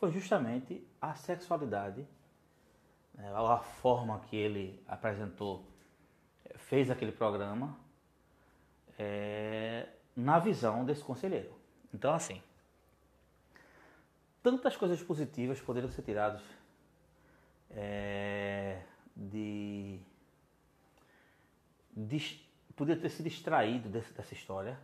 foi 0.00 0.10
justamente 0.10 0.82
a 0.98 1.14
sexualidade, 1.14 2.08
né, 3.14 3.30
a 3.34 3.58
forma 3.58 4.18
que 4.20 4.34
ele 4.34 4.82
apresentou, 4.88 5.62
fez 6.56 6.90
aquele 6.90 7.12
programa, 7.12 7.78
é, 8.98 9.86
na 10.16 10.38
visão 10.38 10.86
desse 10.86 11.04
conselheiro. 11.04 11.54
Então, 11.92 12.14
assim, 12.14 12.42
tantas 14.42 14.74
coisas 14.74 15.02
positivas 15.02 15.60
poderiam 15.60 15.92
ser 15.92 16.00
tiradas 16.00 16.42
é, 17.70 18.82
de, 19.14 20.00
de, 21.94 22.40
podia 22.74 22.96
ter 22.96 23.08
extraído 23.26 23.90
desse, 23.90 24.14
dessa 24.14 24.32
história, 24.32 24.80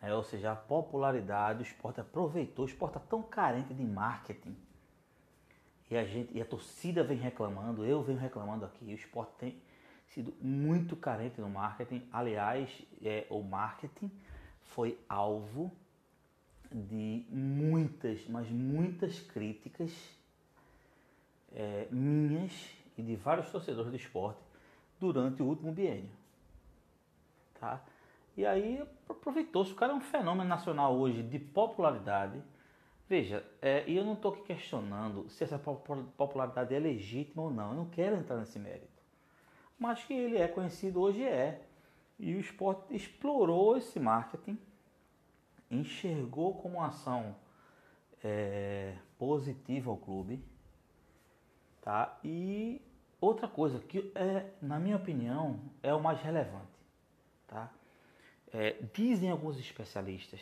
né? 0.00 0.14
ou 0.14 0.22
seja, 0.22 0.52
a 0.52 0.56
popularidade, 0.56 1.60
o 1.60 1.62
esporte 1.62 2.00
aproveitou, 2.00 2.64
o 2.64 2.68
esporte 2.68 2.96
está 2.96 3.06
tão 3.08 3.22
carente 3.22 3.74
de 3.74 3.84
marketing 3.84 4.56
e 5.90 5.96
a 5.96 6.04
gente 6.04 6.36
e 6.36 6.40
a 6.40 6.44
torcida 6.44 7.02
vem 7.02 7.16
reclamando, 7.16 7.84
eu 7.84 8.02
venho 8.02 8.18
reclamando 8.18 8.64
aqui, 8.64 8.84
o 8.84 8.94
esporte 8.94 9.32
tem 9.38 9.62
sido 10.08 10.34
muito 10.40 10.96
carente 10.96 11.40
no 11.40 11.48
marketing. 11.48 12.06
Aliás, 12.12 12.70
é, 13.02 13.26
o 13.30 13.42
marketing 13.42 14.10
foi 14.62 14.98
alvo 15.08 15.72
de 16.70 17.24
muitas, 17.30 18.26
mas 18.28 18.48
muitas 18.50 19.20
críticas 19.20 19.90
é, 21.54 21.88
minhas 21.90 22.52
e 22.96 23.02
de 23.02 23.16
vários 23.16 23.50
torcedores 23.50 23.90
do 23.90 23.96
esporte 23.96 24.40
durante 25.00 25.42
o 25.42 25.46
último 25.46 25.72
biênio. 25.72 26.10
Tá? 27.58 27.82
E 28.38 28.46
aí 28.46 28.80
aproveitou-se, 29.08 29.72
o 29.72 29.74
cara 29.74 29.92
é 29.92 29.96
um 29.96 30.00
fenômeno 30.00 30.48
nacional 30.48 30.96
hoje 30.96 31.24
de 31.24 31.40
popularidade. 31.40 32.40
Veja, 33.08 33.44
é, 33.60 33.82
e 33.90 33.96
eu 33.96 34.04
não 34.04 34.12
estou 34.12 34.32
aqui 34.32 34.42
questionando 34.42 35.28
se 35.28 35.42
essa 35.42 35.58
popularidade 35.58 36.72
é 36.72 36.78
legítima 36.78 37.42
ou 37.42 37.50
não, 37.50 37.70
eu 37.70 37.76
não 37.76 37.86
quero 37.90 38.14
entrar 38.14 38.36
nesse 38.36 38.60
mérito. 38.60 39.02
Mas 39.76 40.04
que 40.04 40.14
ele 40.14 40.38
é 40.38 40.46
conhecido 40.46 41.00
hoje 41.00 41.24
é. 41.24 41.64
E 42.16 42.36
o 42.36 42.38
esporte 42.38 42.94
explorou 42.94 43.76
esse 43.76 43.98
marketing, 43.98 44.56
enxergou 45.68 46.54
como 46.54 46.76
uma 46.76 46.86
ação 46.86 47.34
é, 48.22 48.94
positiva 49.18 49.90
ao 49.90 49.96
clube 49.96 50.40
Tá? 51.88 52.18
E 52.22 52.82
outra 53.18 53.48
coisa 53.48 53.78
que 53.78 54.12
é, 54.14 54.50
na 54.60 54.78
minha 54.78 54.96
opinião, 54.96 55.58
é 55.82 55.94
o 55.94 56.02
mais 56.02 56.20
relevante. 56.20 56.78
Tá? 57.46 57.72
É, 58.52 58.76
dizem 58.94 59.30
alguns 59.30 59.58
especialistas, 59.58 60.40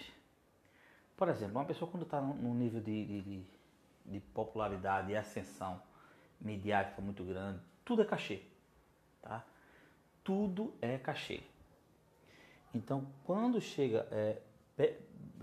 por 1.17 1.29
exemplo, 1.29 1.57
uma 1.57 1.65
pessoa 1.65 1.91
quando 1.91 2.05
está 2.05 2.21
num 2.21 2.55
nível 2.55 2.81
de, 2.81 3.23
de, 3.23 3.45
de, 4.05 4.21
popularidade 4.33 5.11
e 5.11 5.17
ascensão 5.17 5.83
midiática 6.41 7.01
muito 7.03 7.25
grande, 7.25 7.61
tudo 7.85 8.03
é 8.03 8.05
cachê. 8.05 8.43
Tá? 9.23 9.45
Tudo 10.23 10.75
é 10.81 10.99
cachê. 10.99 11.43
Então, 12.75 13.07
quando 13.25 13.61
chega, 13.61 14.07
é, 14.13 14.41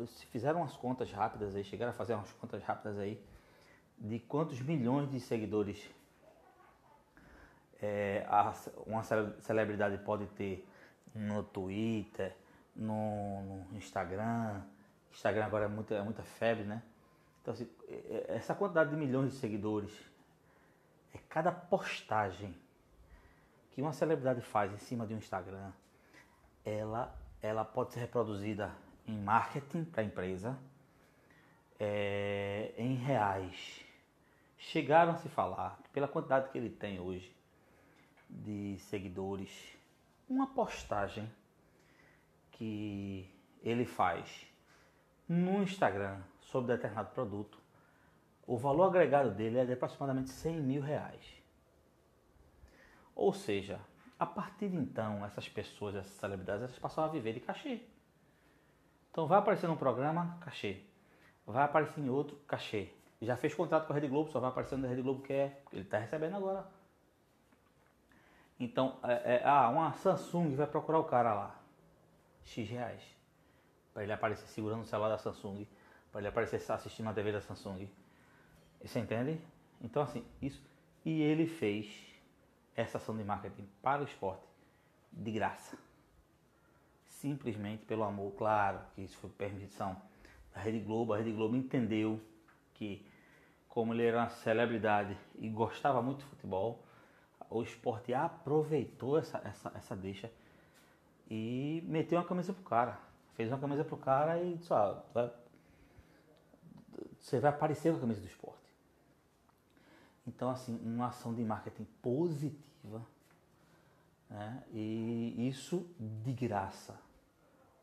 se 0.07 0.25
fizeram 0.27 0.61
umas 0.61 0.77
contas 0.77 1.11
rápidas 1.11 1.55
aí, 1.55 1.63
chegaram 1.63 1.91
a 1.91 1.95
fazer 1.95 2.13
umas 2.13 2.31
contas 2.33 2.63
rápidas 2.63 2.97
aí, 2.99 3.19
de 3.97 4.19
quantos 4.19 4.59
milhões 4.61 5.09
de 5.09 5.19
seguidores 5.19 5.89
é, 7.81 8.25
a, 8.29 8.53
uma 8.85 9.03
celebridade 9.03 9.97
pode 9.99 10.25
ter 10.27 10.65
no 11.13 11.43
Twitter, 11.43 12.35
no, 12.75 13.65
no, 13.71 13.77
Instagram. 13.77 14.61
Instagram 15.11 15.45
agora 15.45 15.65
é 15.65 15.67
muita, 15.67 15.95
é 15.95 16.01
muita 16.01 16.23
febre, 16.23 16.63
né? 16.63 16.81
Então, 17.41 17.53
assim, 17.53 17.69
essa 18.27 18.55
quantidade 18.55 18.89
de 18.89 18.95
milhões 18.95 19.33
de 19.33 19.37
seguidores, 19.37 19.91
é 21.13 21.17
cada 21.29 21.51
postagem 21.51 22.55
que 23.71 23.81
uma 23.81 23.93
celebridade 23.93 24.41
faz 24.41 24.71
em 24.71 24.77
cima 24.77 25.05
de 25.05 25.13
um 25.13 25.17
Instagram, 25.17 25.71
ela, 26.63 27.13
ela 27.41 27.65
pode 27.65 27.93
ser 27.93 27.99
reproduzida 27.99 28.71
em 29.07 29.17
marketing 29.17 29.83
para 29.83 30.01
a 30.01 30.05
empresa, 30.05 30.57
é, 31.79 32.73
em 32.77 32.95
reais. 32.95 33.83
Chegaram 34.57 35.13
a 35.13 35.17
se 35.17 35.27
falar, 35.27 35.79
pela 35.91 36.07
quantidade 36.07 36.49
que 36.49 36.57
ele 36.57 36.69
tem 36.69 36.99
hoje, 36.99 37.35
de 38.29 38.77
seguidores 38.79 39.75
uma 40.29 40.47
postagem 40.47 41.29
que 42.53 43.29
ele 43.61 43.85
faz 43.85 44.47
no 45.27 45.63
Instagram 45.63 46.21
sobre 46.41 46.75
determinado 46.75 47.11
produto. 47.13 47.57
O 48.45 48.57
valor 48.57 48.85
agregado 48.85 49.31
dele 49.31 49.59
é 49.59 49.65
de 49.65 49.73
aproximadamente 49.73 50.29
100 50.29 50.61
mil 50.61 50.81
reais. 50.81 51.41
Ou 53.15 53.31
seja, 53.31 53.79
a 54.19 54.25
partir 54.25 54.69
de 54.69 54.75
então, 54.75 55.25
essas 55.25 55.47
pessoas, 55.47 55.95
essas 55.95 56.13
celebridades, 56.13 56.63
elas 56.63 56.79
passam 56.79 57.03
a 57.03 57.07
viver 57.07 57.33
de 57.33 57.39
cachê. 57.39 57.81
Então 59.11 59.27
vai 59.27 59.39
aparecer 59.39 59.67
num 59.67 59.77
programa, 59.77 60.37
cachê. 60.41 60.81
Vai 61.45 61.63
aparecer 61.63 62.01
em 62.01 62.09
outro, 62.09 62.35
cachê. 62.47 62.89
Já 63.21 63.37
fez 63.37 63.53
contrato 63.53 63.87
com 63.87 63.93
a 63.93 63.95
Rede 63.95 64.07
Globo, 64.07 64.29
só 64.31 64.39
vai 64.39 64.49
aparecer 64.49 64.77
na 64.77 64.87
Rede 64.87 65.01
Globo 65.01 65.21
que 65.21 65.33
é, 65.33 65.61
ele 65.71 65.83
está 65.83 65.97
recebendo 65.97 66.35
agora. 66.35 66.65
Então, 68.59 68.97
é, 69.03 69.35
é, 69.35 69.41
ah, 69.45 69.69
uma 69.69 69.93
Samsung 69.93 70.55
vai 70.55 70.67
procurar 70.67 70.99
o 70.99 71.05
cara 71.05 71.33
lá. 71.33 71.62
X 72.45 72.69
reais. 72.69 73.01
Para 73.93 74.03
ele 74.03 74.13
aparecer 74.13 74.47
segurando 74.47 74.81
o 74.81 74.85
celular 74.85 75.09
da 75.09 75.17
Samsung. 75.17 75.67
Para 76.11 76.21
ele 76.21 76.27
aparecer 76.27 76.61
assistindo 76.71 77.09
a 77.09 77.13
TV 77.13 77.31
da 77.31 77.41
Samsung. 77.41 77.89
Você 78.83 78.99
entende? 78.99 79.39
Então, 79.81 80.01
assim, 80.01 80.25
isso. 80.41 80.61
E 81.05 81.21
ele 81.21 81.47
fez 81.47 82.13
essa 82.75 82.97
ação 82.97 83.15
de 83.15 83.23
marketing 83.23 83.67
para 83.81 84.01
o 84.01 84.05
esporte 84.05 84.45
de 85.11 85.31
graça. 85.31 85.77
Simplesmente 87.05 87.85
pelo 87.85 88.03
amor, 88.03 88.33
claro, 88.33 88.79
que 88.95 89.01
isso 89.01 89.17
foi 89.17 89.29
permissão 89.29 89.99
da 90.53 90.61
Rede 90.61 90.79
Globo. 90.79 91.13
A 91.13 91.17
Rede 91.17 91.31
Globo 91.31 91.55
entendeu 91.55 92.19
que, 92.73 93.05
como 93.69 93.93
ele 93.93 94.05
era 94.05 94.17
uma 94.17 94.29
celebridade 94.29 95.17
e 95.35 95.47
gostava 95.49 96.01
muito 96.01 96.19
de 96.19 96.25
futebol, 96.25 96.83
o 97.49 97.61
esporte 97.61 98.13
aproveitou 98.13 99.17
essa, 99.17 99.41
essa, 99.45 99.71
essa 99.75 99.95
deixa 99.95 100.31
e 101.29 101.83
meteu 101.87 102.19
uma 102.19 102.25
camisa 102.25 102.53
pro 102.53 102.63
cara. 102.63 102.99
Fez 103.35 103.49
uma 103.49 103.59
camisa 103.59 103.83
pro 103.83 103.97
cara 103.97 104.41
e 104.41 104.55
disse, 104.55 104.69
vai, 105.13 105.31
você 107.19 107.39
vai 107.39 107.49
aparecer 107.49 107.91
com 107.91 107.97
a 107.97 108.01
camisa 108.01 108.21
do 108.21 108.27
esporte. 108.27 108.59
Então, 110.27 110.49
assim, 110.49 110.79
uma 110.83 111.07
ação 111.07 111.33
de 111.33 111.43
marketing 111.43 111.85
positiva 112.01 113.05
né? 114.29 114.63
e 114.71 115.47
isso 115.47 115.87
de 115.99 116.31
graça. 116.31 116.93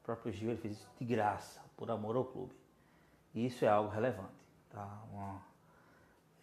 O 0.00 0.04
próprio 0.04 0.32
Gil 0.32 0.50
ele 0.50 0.60
fez 0.60 0.76
isso 0.76 0.88
de 0.98 1.04
graça, 1.04 1.60
por 1.76 1.90
amor 1.90 2.16
ao 2.16 2.24
clube. 2.24 2.54
E 3.34 3.46
isso 3.46 3.64
é 3.64 3.68
algo 3.68 3.90
relevante. 3.90 4.40
Tá? 4.70 5.02
Uma, 5.12 5.42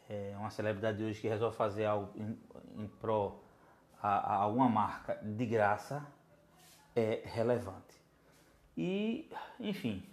é 0.09 0.35
uma 0.37 0.49
celebridade 0.49 1.03
hoje 1.03 1.19
que 1.19 1.27
resolve 1.27 1.55
fazer 1.55 1.85
algo 1.85 2.11
em, 2.15 2.37
em 2.75 2.87
pró 2.87 3.39
a, 4.01 4.09
a 4.09 4.35
alguma 4.35 4.69
marca 4.69 5.15
de 5.15 5.45
graça 5.45 6.05
é 6.99 7.21
relevante. 7.25 8.01
E, 8.75 9.29
enfim, 9.59 10.03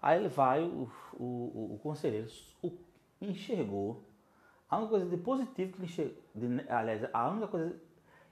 aí 0.00 0.18
ele 0.18 0.28
vai, 0.28 0.62
o, 0.62 0.90
o, 1.14 1.74
o 1.74 1.80
conselheiro 1.82 2.28
enxergou 3.20 4.04
a 4.70 4.76
única 4.76 4.90
coisa 4.90 5.06
de 5.06 5.16
positivo 5.16 5.72
que 5.72 5.78
ele 5.78 5.86
enxergou, 5.86 6.22
aliás, 6.68 7.08
a 7.12 7.28
única 7.30 7.48
coisa 7.48 7.80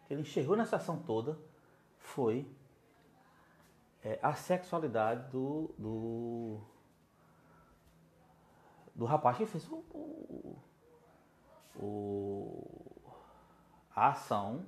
que 0.06 0.12
ele 0.12 0.20
enxergou 0.20 0.56
nessa 0.56 0.76
ação 0.76 0.98
toda 1.02 1.38
foi 1.98 2.46
é, 4.04 4.18
a 4.22 4.34
sexualidade 4.34 5.30
do, 5.30 5.74
do, 5.78 6.60
do 8.94 9.04
rapaz 9.06 9.38
que 9.38 9.46
fez 9.46 9.66
o, 9.68 9.76
o, 9.76 10.58
o 11.76 12.76
a 13.94 14.10
ação. 14.10 14.66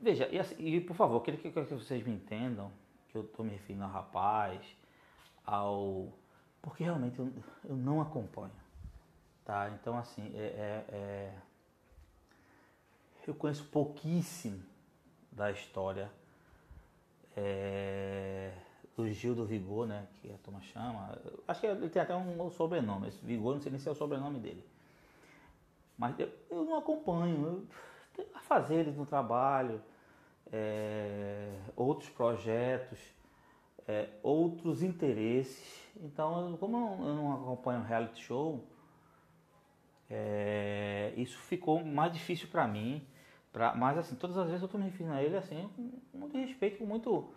Veja, 0.00 0.28
e, 0.28 0.38
assim, 0.38 0.54
e 0.58 0.80
por 0.80 0.94
favor, 0.94 1.20
queria 1.20 1.38
que, 1.38 1.50
que 1.50 1.74
vocês 1.74 2.06
me 2.06 2.14
entendam 2.14 2.72
que 3.10 3.18
eu 3.18 3.22
estou 3.22 3.44
me 3.44 3.52
referindo 3.52 3.84
ao 3.84 3.90
rapaz, 3.90 4.60
ao. 5.44 6.08
Porque 6.62 6.84
realmente 6.84 7.18
eu, 7.18 7.32
eu 7.64 7.76
não 7.76 8.00
acompanho. 8.00 8.52
Tá? 9.44 9.70
Então, 9.70 9.98
assim, 9.98 10.32
é, 10.34 10.38
é, 10.38 10.84
é, 10.94 11.34
eu 13.26 13.34
conheço 13.34 13.64
pouquíssimo 13.64 14.62
da 15.32 15.50
história 15.50 16.10
é, 17.36 18.52
do 18.96 19.08
Gil 19.10 19.34
do 19.34 19.44
Vigor, 19.46 19.86
né? 19.86 20.06
Que 20.20 20.32
a 20.32 20.38
turma 20.38 20.60
chama. 20.60 21.18
Acho 21.46 21.60
que 21.60 21.66
ele 21.66 21.88
tem 21.88 22.02
até 22.02 22.14
um 22.14 22.50
sobrenome. 22.50 23.08
Esse 23.08 23.24
Vigor, 23.24 23.54
não 23.54 23.60
sei 23.60 23.72
nem 23.72 23.80
se 23.80 23.88
é 23.88 23.92
o 23.92 23.94
sobrenome 23.94 24.38
dele. 24.38 24.64
Mas 25.96 26.18
eu, 26.18 26.30
eu 26.50 26.64
não 26.64 26.76
acompanho. 26.76 27.44
Eu 27.44 27.66
tenho 28.14 28.28
a 28.34 28.40
fazer 28.40 28.76
eles 28.76 28.96
no 28.96 29.06
trabalho, 29.06 29.82
é, 30.52 31.52
outros 31.76 32.10
projetos, 32.10 32.98
é, 33.86 34.08
outros 34.22 34.82
interesses. 34.82 35.88
Então, 35.96 36.56
como 36.58 36.76
eu 37.04 37.14
não 37.14 37.32
acompanho 37.34 37.82
reality 37.82 38.22
show, 38.22 38.64
é, 40.08 41.12
isso 41.16 41.38
ficou 41.38 41.84
mais 41.84 42.12
difícil 42.12 42.48
para 42.48 42.66
mim. 42.66 43.06
Pra, 43.52 43.74
mas 43.74 43.98
assim, 43.98 44.14
todas 44.14 44.38
as 44.38 44.46
vezes 44.46 44.62
eu 44.62 44.66
estou 44.66 44.80
me 44.80 44.86
referindo 44.86 45.14
a 45.14 45.22
ele 45.22 45.36
assim, 45.36 45.68
com 46.12 46.18
muito 46.18 46.36
respeito, 46.36 46.78
com 46.78 46.86
muito, 46.86 47.32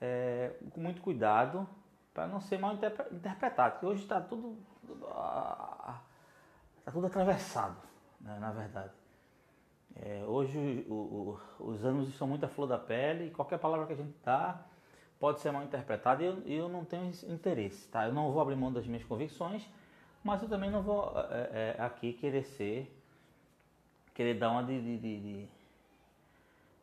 é, 0.00 0.52
com 0.70 0.80
muito 0.80 1.02
cuidado, 1.02 1.68
para 2.12 2.28
não 2.28 2.40
ser 2.40 2.58
mal 2.58 2.74
interpretado. 2.74 3.72
Porque 3.72 3.86
hoje 3.86 4.02
está 4.02 4.20
tudo, 4.20 4.56
está 6.78 6.92
tudo 6.92 7.06
atravessado, 7.06 7.76
né, 8.20 8.38
na 8.38 8.52
verdade. 8.52 9.03
É, 9.96 10.24
hoje 10.26 10.84
o, 10.88 10.94
o, 10.94 11.40
os 11.60 11.84
anos 11.84 12.08
estão 12.08 12.26
muito 12.26 12.44
à 12.44 12.48
flor 12.48 12.66
da 12.66 12.78
pele 12.78 13.26
e 13.26 13.30
qualquer 13.30 13.58
palavra 13.58 13.86
que 13.86 13.92
a 13.92 13.96
gente 13.96 14.14
dá 14.24 14.60
pode 15.20 15.40
ser 15.40 15.52
mal 15.52 15.62
interpretada 15.62 16.22
e 16.22 16.26
eu, 16.26 16.42
eu 16.46 16.68
não 16.68 16.84
tenho 16.84 17.10
interesse, 17.28 17.88
tá? 17.88 18.06
Eu 18.06 18.12
não 18.12 18.32
vou 18.32 18.42
abrir 18.42 18.56
mão 18.56 18.72
das 18.72 18.86
minhas 18.86 19.04
convicções 19.04 19.64
mas 20.24 20.42
eu 20.42 20.48
também 20.48 20.70
não 20.70 20.82
vou 20.82 21.12
é, 21.30 21.76
é, 21.78 21.82
aqui 21.82 22.14
querer 22.14 22.44
ser, 22.44 22.90
querer 24.14 24.38
dar 24.38 24.52
uma 24.52 24.64
de, 24.64 24.80
de, 24.80 24.98
de, 24.98 25.48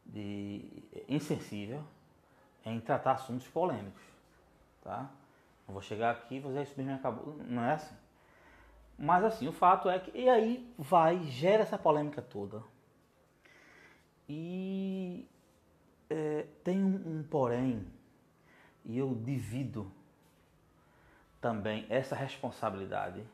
de, 0.06 0.84
insensível 1.10 1.84
em 2.63 2.80
tratar 2.80 3.13
assuntos 3.13 3.47
polêmicos, 3.47 4.04
tá? 4.84 5.10
Não 5.67 5.74
vou 5.74 5.82
chegar 5.82 6.12
aqui 6.12 6.38
e 6.38 6.41
fazer 6.41 6.62
isso 6.62 6.76
mesmo 6.78 6.93
acabou, 6.93 7.36
não 7.47 7.63
é 7.63 7.74
assim. 7.74 7.95
Mas 8.95 9.24
assim, 9.24 9.47
o 9.47 9.52
fato 9.52 9.89
é 9.89 9.97
que, 9.97 10.15
e 10.15 10.30
aí 10.30 10.71
vai, 10.78 11.24
gera 11.24 11.63
essa 11.63 11.80
polêmica 11.80 12.21
toda. 12.21 12.62
E 14.33 15.27
é, 16.09 16.45
tem 16.63 16.81
um, 16.81 17.19
um 17.19 17.23
porém, 17.23 17.85
e 18.85 18.97
eu 18.97 19.13
divido 19.13 19.91
também 21.41 21.85
essa 21.89 22.15
responsabilidade 22.15 23.25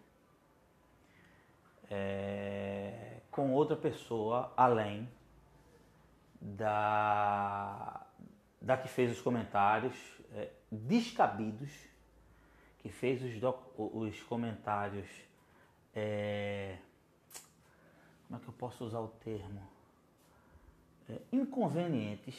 é, 1.88 3.20
com 3.30 3.54
outra 3.54 3.76
pessoa 3.76 4.52
além 4.58 5.08
da, 6.42 8.08
da 8.60 8.76
que 8.76 8.88
fez 8.88 9.12
os 9.12 9.22
comentários 9.22 9.96
é, 10.34 10.50
descabidos, 10.72 11.72
que 12.80 12.90
fez 12.90 13.22
os, 13.22 13.40
os 13.78 14.24
comentários. 14.24 15.08
É, 15.94 16.80
como 18.28 18.40
é 18.40 18.44
que 18.44 18.50
eu 18.50 18.54
posso 18.54 18.84
usar 18.84 19.00
o 19.00 19.10
termo? 19.10 19.77
É, 21.10 21.20
inconvenientes, 21.32 22.36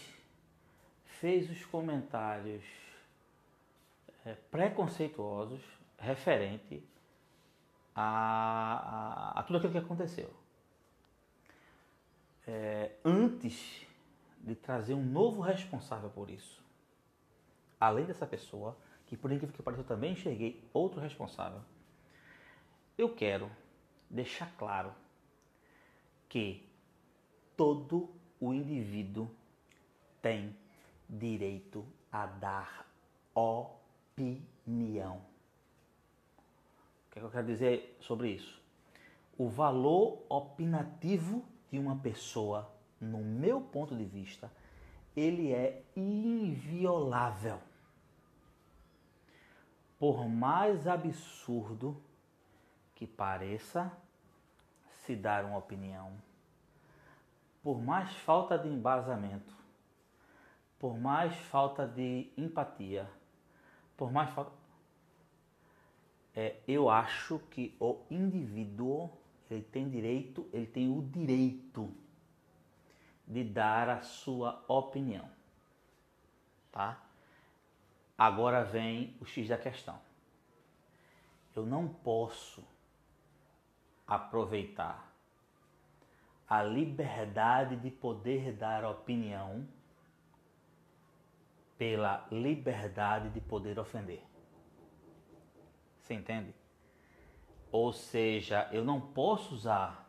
fez 1.05 1.51
os 1.51 1.65
comentários 1.65 2.65
é, 4.25 4.35
preconceituosos 4.51 5.63
referente 5.99 6.83
a, 7.95 9.33
a, 9.35 9.41
a, 9.41 9.43
tudo 9.43 9.57
aquilo 9.57 9.73
que 9.73 9.79
aconteceu. 9.79 10.33
É, 12.47 12.93
antes 13.05 13.87
de 14.41 14.55
trazer 14.55 14.95
um 14.95 15.05
novo 15.05 15.41
responsável 15.41 16.11
por 16.11 16.31
isso, 16.31 16.63
além 17.81 18.05
dessa 18.05 18.27
pessoa, 18.27 18.77
que 19.07 19.17
por 19.17 19.33
incrível 19.33 19.55
que 19.55 19.63
pareça 19.63 19.83
eu 19.83 19.87
também 19.87 20.13
enxerguei 20.13 20.63
outro 20.73 21.01
responsável, 21.01 21.61
eu 22.97 23.15
quero 23.15 23.51
deixar 24.11 24.55
claro 24.57 24.95
que 26.29 26.67
todo 27.57 28.09
o 28.41 28.53
indivíduo 28.53 29.31
tem 30.21 30.55
direito 31.09 31.87
a 32.13 32.27
dar 32.27 32.87
opinião. 33.35 35.17
O 37.07 37.11
que, 37.11 37.19
é 37.19 37.21
que 37.21 37.27
eu 37.27 37.31
quero 37.31 37.47
dizer 37.47 37.97
sobre 38.01 38.31
isso? 38.31 38.61
O 39.37 39.49
valor 39.49 40.25
opinativo 40.29 41.45
de 41.71 41.79
uma 41.79 41.97
pessoa, 41.97 42.71
no 43.01 43.19
meu 43.19 43.61
ponto 43.61 43.97
de 43.97 44.05
vista, 44.05 44.51
ele 45.17 45.53
é 45.53 45.83
inviolável. 45.97 47.61
Por 49.99 50.29
mais 50.29 50.87
absurdo 50.87 52.01
que 52.95 53.07
pareça 53.07 53.93
se 55.05 55.17
dar 55.17 55.45
uma 55.45 55.59
opinião, 55.59 56.13
por 57.69 57.83
mais 57.83 58.11
falta 58.21 58.57
de 58.57 58.67
embasamento, 58.67 59.55
por 60.79 60.99
mais 60.99 61.37
falta 61.37 61.87
de 61.87 62.33
empatia, 62.35 63.07
por 63.95 64.11
mais 64.11 64.31
falta. 64.31 64.51
É, 66.35 66.57
eu 66.67 66.89
acho 66.89 67.39
que 67.51 67.77
o 67.79 68.01
indivíduo 68.11 69.11
ele 69.51 69.65
tem 69.65 69.87
direito, 69.87 70.49
ele 70.51 70.67
tem 70.67 70.91
o 70.91 71.03
direito 71.03 71.95
de 73.27 73.45
dar 73.45 73.91
a 73.91 74.01
sua 74.01 74.65
opinião, 74.67 75.29
tá? 76.73 76.99
Agora 78.17 78.65
vem 78.65 79.15
o 79.21 79.27
X 79.27 79.47
da 79.47 79.59
questão. 79.59 80.01
Eu 81.55 81.67
não 81.67 81.87
posso 81.87 82.65
aproveitar 84.07 85.08
a 86.49 86.63
liberdade 86.63 87.77
de 87.77 87.91
poder 87.91 88.53
dar 88.53 88.85
opinião 88.85 89.67
pela 91.77 92.27
liberdade 92.31 93.29
de 93.31 93.41
poder 93.41 93.79
ofender. 93.79 94.23
Você 96.01 96.15
entende? 96.15 96.55
Ou 97.71 97.93
seja, 97.93 98.69
eu 98.73 98.83
não 98.83 99.01
posso 99.01 99.55
usar 99.55 100.09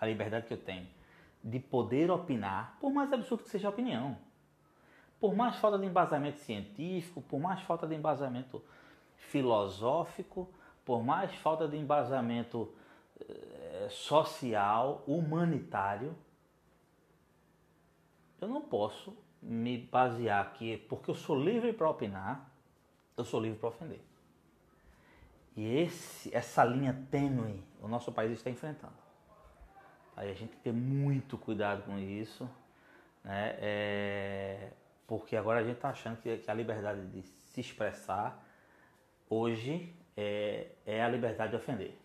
a 0.00 0.06
liberdade 0.06 0.46
que 0.46 0.54
eu 0.54 0.58
tenho 0.58 0.86
de 1.42 1.60
poder 1.60 2.10
opinar, 2.10 2.76
por 2.80 2.92
mais 2.92 3.12
absurdo 3.12 3.44
que 3.44 3.50
seja 3.50 3.68
a 3.68 3.70
opinião. 3.70 4.18
Por 5.20 5.34
mais 5.34 5.56
falta 5.56 5.78
de 5.78 5.86
embasamento 5.86 6.38
científico, 6.38 7.22
por 7.22 7.40
mais 7.40 7.60
falta 7.62 7.86
de 7.86 7.94
embasamento 7.94 8.62
filosófico, 9.16 10.48
por 10.84 11.02
mais 11.02 11.32
falta 11.36 11.66
de 11.66 11.76
embasamento 11.76 12.72
social, 13.90 15.02
humanitário, 15.06 16.14
eu 18.40 18.48
não 18.48 18.60
posso 18.60 19.16
me 19.40 19.78
basear 19.78 20.42
aqui, 20.42 20.76
porque 20.88 21.10
eu 21.10 21.14
sou 21.14 21.38
livre 21.38 21.72
para 21.72 21.88
opinar, 21.88 22.50
eu 23.16 23.24
sou 23.24 23.40
livre 23.40 23.58
para 23.58 23.68
ofender. 23.68 24.00
E 25.56 25.76
esse, 25.76 26.34
essa 26.34 26.64
linha 26.64 27.06
tênue 27.10 27.62
o 27.80 27.88
nosso 27.88 28.12
país 28.12 28.32
está 28.32 28.50
enfrentando. 28.50 28.94
Aí 30.16 30.30
a 30.30 30.34
gente 30.34 30.50
tem 30.50 30.58
que 30.58 30.64
ter 30.64 30.72
muito 30.72 31.38
cuidado 31.38 31.82
com 31.82 31.98
isso, 31.98 32.48
né? 33.24 33.56
É, 33.58 34.70
porque 35.06 35.36
agora 35.36 35.60
a 35.60 35.62
gente 35.62 35.76
está 35.76 35.90
achando 35.90 36.20
que, 36.20 36.36
que, 36.38 36.50
a 36.50 36.54
liberdade 36.54 37.06
de 37.06 37.22
se 37.22 37.60
expressar 37.60 38.44
hoje 39.28 39.94
é, 40.16 40.72
é 40.84 41.02
a 41.02 41.08
liberdade 41.08 41.50
de 41.50 41.56
ofender. 41.56 41.96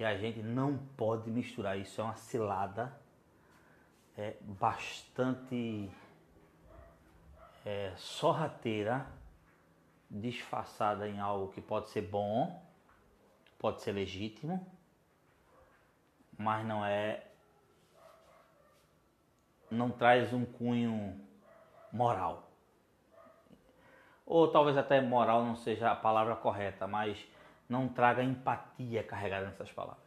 E 0.00 0.04
a 0.04 0.16
gente 0.16 0.40
não 0.42 0.78
pode 0.96 1.30
misturar 1.30 1.78
isso, 1.78 2.00
é 2.00 2.04
uma 2.04 2.16
cilada 2.16 2.90
é, 4.16 4.34
bastante 4.40 5.90
é, 7.66 7.92
sorrateira, 7.98 9.06
disfarçada 10.10 11.06
em 11.06 11.20
algo 11.20 11.52
que 11.52 11.60
pode 11.60 11.90
ser 11.90 12.00
bom, 12.00 12.64
pode 13.58 13.82
ser 13.82 13.92
legítimo, 13.92 14.66
mas 16.38 16.64
não 16.66 16.82
é. 16.82 17.22
não 19.70 19.90
traz 19.90 20.32
um 20.32 20.46
cunho 20.46 21.20
moral. 21.92 22.48
Ou 24.24 24.50
talvez 24.50 24.78
até 24.78 24.98
moral 25.02 25.44
não 25.44 25.56
seja 25.56 25.90
a 25.90 25.94
palavra 25.94 26.34
correta, 26.36 26.86
mas 26.86 27.22
não 27.70 27.88
traga 27.88 28.22
empatia 28.22 29.02
carregada 29.04 29.46
nessas 29.46 29.70
palavras. 29.70 30.04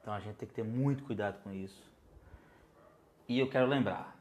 Então 0.00 0.14
a 0.14 0.20
gente 0.20 0.36
tem 0.36 0.48
que 0.48 0.54
ter 0.54 0.64
muito 0.64 1.04
cuidado 1.04 1.42
com 1.42 1.52
isso. 1.52 1.92
E 3.28 3.38
eu 3.38 3.48
quero 3.48 3.66
lembrar, 3.66 4.18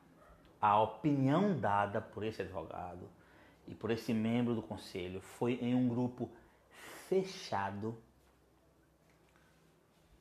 a 0.62 0.80
opinião 0.82 1.58
dada 1.60 2.02
por 2.02 2.24
esse 2.24 2.42
advogado 2.42 3.10
e 3.68 3.74
por 3.74 3.92
esse 3.92 4.14
membro 4.14 4.54
do 4.54 4.62
conselho 4.62 5.22
foi 5.22 5.54
em 5.56 5.74
um 5.74 5.88
grupo 5.88 6.30
fechado 7.08 7.98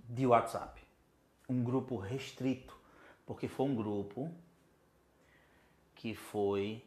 de 0.08 0.26
WhatsApp. 0.26 0.80
Um 1.48 1.62
grupo 1.62 1.96
restrito, 1.96 2.76
porque 3.26 3.48
foi 3.48 3.66
um 3.66 3.74
grupo 3.74 4.32
que 5.94 6.14
foi 6.14 6.84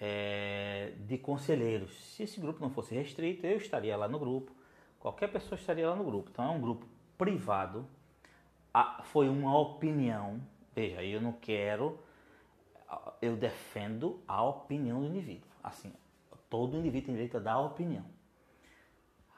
é, 0.00 0.92
de 0.98 1.16
conselheiros. 1.16 1.94
Se 2.14 2.24
esse 2.24 2.40
grupo 2.40 2.60
não 2.60 2.70
fosse 2.70 2.94
restrito, 2.94 3.46
eu 3.46 3.56
estaria 3.56 3.96
lá 3.96 4.08
no 4.08 4.18
grupo, 4.18 4.52
qualquer 5.02 5.28
pessoa 5.28 5.58
estaria 5.58 5.90
lá 5.90 5.94
no 5.94 6.04
grupo. 6.04 6.30
Então 6.30 6.46
é 6.46 6.48
um 6.48 6.60
grupo 6.60 6.86
privado, 7.18 7.86
foi 9.02 9.28
uma 9.28 9.58
opinião 9.58 10.40
Veja, 10.74 11.02
eu 11.02 11.20
não 11.20 11.32
quero, 11.32 11.98
eu 13.20 13.36
defendo 13.36 14.22
a 14.26 14.42
opinião 14.42 15.00
do 15.00 15.06
indivíduo. 15.06 15.48
Assim, 15.62 15.92
todo 16.48 16.76
indivíduo 16.76 17.06
tem 17.06 17.14
direito 17.14 17.36
a 17.36 17.40
dar 17.40 17.52
a 17.52 17.60
opinião. 17.60 18.04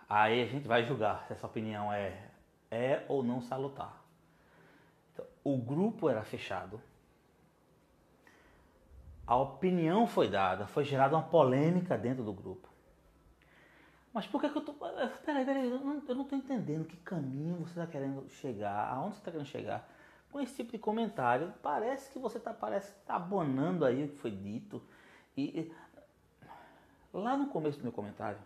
Aí 0.08 0.42
a 0.42 0.46
gente 0.46 0.68
vai 0.68 0.84
julgar 0.84 1.26
se 1.26 1.32
essa 1.32 1.46
opinião 1.46 1.92
é, 1.92 2.30
é 2.70 3.04
ou 3.08 3.22
não 3.22 3.40
salutar. 3.40 4.00
Então, 5.12 5.26
o 5.42 5.56
grupo 5.56 6.08
era 6.08 6.22
fechado. 6.22 6.80
A 9.26 9.36
opinião 9.36 10.06
foi 10.06 10.28
dada, 10.28 10.66
foi 10.66 10.84
gerada 10.84 11.16
uma 11.16 11.22
polêmica 11.22 11.98
dentro 11.98 12.22
do 12.22 12.32
grupo. 12.32 12.68
Mas 14.14 14.28
por 14.28 14.40
que, 14.40 14.48
que 14.48 14.56
eu 14.56 14.62
tô. 14.62 14.72
Peraí, 14.74 15.44
peraí, 15.44 15.68
eu 15.68 15.80
não 15.80 15.98
estou 15.98 16.38
entendendo 16.38 16.86
que 16.86 16.96
caminho 16.98 17.56
você 17.56 17.80
está 17.80 17.86
querendo 17.86 18.30
chegar, 18.30 18.88
aonde 18.88 19.16
você 19.16 19.20
está 19.20 19.32
querendo 19.32 19.48
chegar 19.48 19.90
com 20.30 20.40
esse 20.40 20.54
tipo 20.54 20.70
de 20.70 20.78
comentário, 20.78 21.52
parece 21.60 22.12
que 22.12 22.18
você 22.18 22.38
está 22.38 22.54
parece 22.54 22.94
tá 23.06 23.16
abonando 23.16 23.84
aí 23.84 24.04
o 24.04 24.08
que 24.08 24.16
foi 24.16 24.30
dito. 24.30 24.80
E 25.36 25.72
lá 27.12 27.36
no 27.36 27.48
começo 27.48 27.78
do 27.78 27.82
meu 27.82 27.92
comentário, 27.92 28.38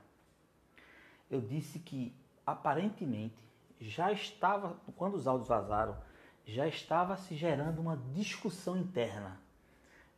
eu 1.30 1.40
disse 1.40 1.78
que 1.78 2.14
aparentemente 2.46 3.36
já 3.78 4.10
estava, 4.10 4.74
quando 4.96 5.14
os 5.16 5.26
áudios 5.26 5.48
vazaram, 5.48 5.96
já 6.46 6.66
estava 6.66 7.14
se 7.18 7.36
gerando 7.36 7.80
uma 7.80 7.96
discussão 8.14 8.74
interna, 8.74 9.38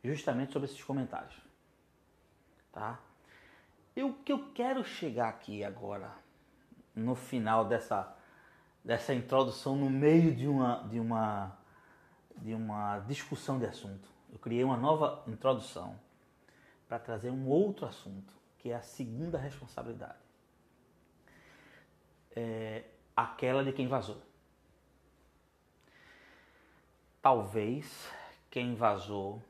justamente 0.01 0.53
sobre 0.53 0.69
esses 0.69 0.81
comentários. 0.81 1.35
Tá? 2.71 2.99
E 3.95 4.03
o 4.03 4.13
que 4.13 4.31
eu 4.31 4.51
quero 4.53 4.83
chegar 4.83 5.29
aqui 5.29 5.63
agora, 5.63 6.11
no 6.95 7.15
final 7.15 7.65
dessa, 7.65 8.15
dessa 8.83 9.13
introdução, 9.13 9.75
no 9.75 9.89
meio 9.89 10.33
de 10.35 10.47
uma, 10.47 10.87
de 10.87 10.99
uma 10.99 11.57
de 12.41 12.53
uma 12.53 12.99
discussão 12.99 13.59
de 13.59 13.65
assunto. 13.65 14.09
Eu 14.31 14.39
criei 14.39 14.63
uma 14.63 14.77
nova 14.77 15.23
introdução 15.27 15.95
para 16.87 16.99
trazer 16.99 17.29
um 17.29 17.47
outro 17.47 17.85
assunto, 17.85 18.33
que 18.57 18.71
é 18.71 18.75
a 18.75 18.81
segunda 18.81 19.37
responsabilidade. 19.37 20.19
É 22.35 22.83
aquela 23.15 23.63
de 23.63 23.71
quem 23.71 23.87
vazou. 23.87 24.21
Talvez 27.21 28.09
quem 28.49 28.73
vazou 28.73 29.41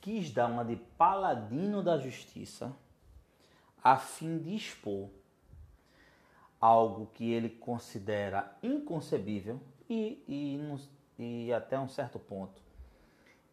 quis 0.00 0.32
dar 0.32 0.48
uma 0.48 0.64
de 0.64 0.76
paladino 0.76 1.82
da 1.82 1.96
justiça 1.96 2.74
a 3.82 3.96
fim 3.96 4.38
de 4.38 4.54
expor 4.54 5.08
algo 6.60 7.10
que 7.14 7.30
ele 7.30 7.48
considera 7.48 8.56
inconcebível 8.62 9.60
e, 9.90 10.22
e 10.28 10.58
e 11.18 11.52
até 11.52 11.78
um 11.78 11.88
certo 11.88 12.18
ponto. 12.18 12.60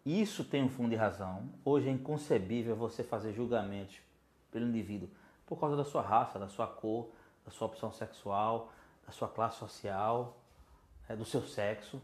Isso 0.06 0.44
tem 0.44 0.64
um 0.64 0.70
fundo 0.70 0.90
de 0.90 0.96
razão. 0.96 1.50
Hoje 1.64 1.90
é 1.90 1.92
inconcebível 1.92 2.76
você 2.76 3.04
fazer 3.04 3.34
julgamentos 3.34 4.00
pelo 4.52 4.66
indivíduo 4.66 5.10
por 5.46 5.60
causa 5.60 5.76
da 5.76 5.84
sua 5.84 6.02
raça, 6.02 6.40
da 6.40 6.48
sua 6.48 6.68
cor, 6.68 7.10
da 7.46 7.52
sua 7.52 7.68
opção 7.68 7.92
sexual, 7.92 8.72
da 9.06 9.12
sua 9.12 9.28
classe 9.28 9.58
social, 9.58 10.38
né, 11.08 11.16
do 11.16 11.26
seu 11.26 11.42
sexo. 11.42 12.02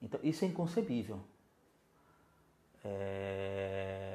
Então, 0.00 0.20
isso 0.22 0.44
é 0.44 0.48
inconcebível. 0.48 1.18
É... 2.84 4.11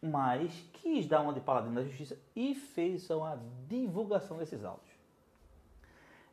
Mas 0.00 0.52
quis 0.74 1.06
dar 1.06 1.20
uma 1.20 1.32
de 1.32 1.40
paladino 1.40 1.74
da 1.74 1.82
justiça 1.82 2.16
e 2.34 2.54
fez 2.54 3.10
uma 3.10 3.40
divulgação 3.66 4.38
desses 4.38 4.64
áudios. 4.64 4.96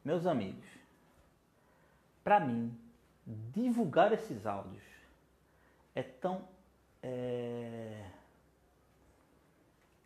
Meus 0.04 0.28
amigos, 0.28 0.66
para 2.24 2.40
mim, 2.40 2.78
divulgar 3.26 4.14
esses 4.14 4.46
áudios 4.46 4.84
é 5.96 6.04
tão 6.04 6.48
é, 7.02 8.08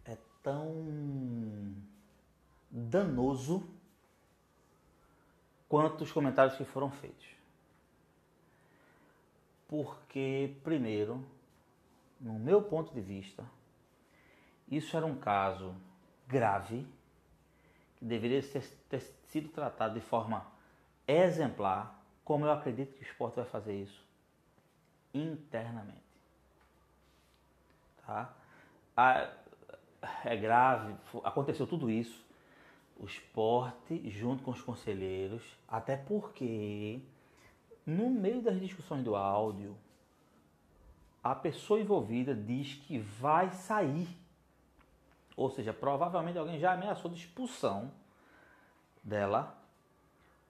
é 0.05 0.17
tão 0.41 1.75
danoso 2.69 3.67
quanto 5.67 6.03
os 6.03 6.11
comentários 6.11 6.55
que 6.57 6.65
foram 6.65 6.89
feitos. 6.89 7.27
Porque, 9.67 10.55
primeiro, 10.63 11.23
no 12.19 12.33
meu 12.33 12.61
ponto 12.61 12.93
de 12.93 13.01
vista, 13.01 13.43
isso 14.67 14.95
era 14.95 15.05
um 15.05 15.15
caso 15.15 15.75
grave 16.27 16.85
que 17.97 18.05
deveria 18.05 18.41
ter, 18.41 18.63
ter 18.89 19.01
sido 19.27 19.49
tratado 19.49 19.93
de 19.93 20.01
forma 20.01 20.45
exemplar 21.07 21.99
como 22.23 22.45
eu 22.45 22.51
acredito 22.51 22.93
que 22.93 23.01
o 23.01 23.03
esporte 23.03 23.37
vai 23.37 23.45
fazer 23.45 23.81
isso. 23.81 24.07
internamente. 25.11 26.03
Tá? 28.05 28.33
É 30.23 30.35
grave, 30.37 30.95
aconteceu 31.23 31.65
tudo 31.65 31.89
isso. 31.89 32.23
O 32.97 33.05
esporte, 33.05 34.07
junto 34.09 34.43
com 34.43 34.51
os 34.51 34.61
conselheiros, 34.61 35.57
até 35.67 35.97
porque 35.97 37.01
no 37.85 38.09
meio 38.09 38.41
das 38.41 38.59
discussões 38.59 39.03
do 39.03 39.15
áudio, 39.15 39.75
a 41.23 41.35
pessoa 41.35 41.79
envolvida 41.79 42.33
diz 42.33 42.75
que 42.75 42.97
vai 42.97 43.51
sair. 43.51 44.07
Ou 45.35 45.49
seja, 45.49 45.73
provavelmente 45.73 46.37
alguém 46.37 46.59
já 46.59 46.73
ameaçou 46.73 47.09
de 47.11 47.19
expulsão 47.19 47.91
dela 49.03 49.57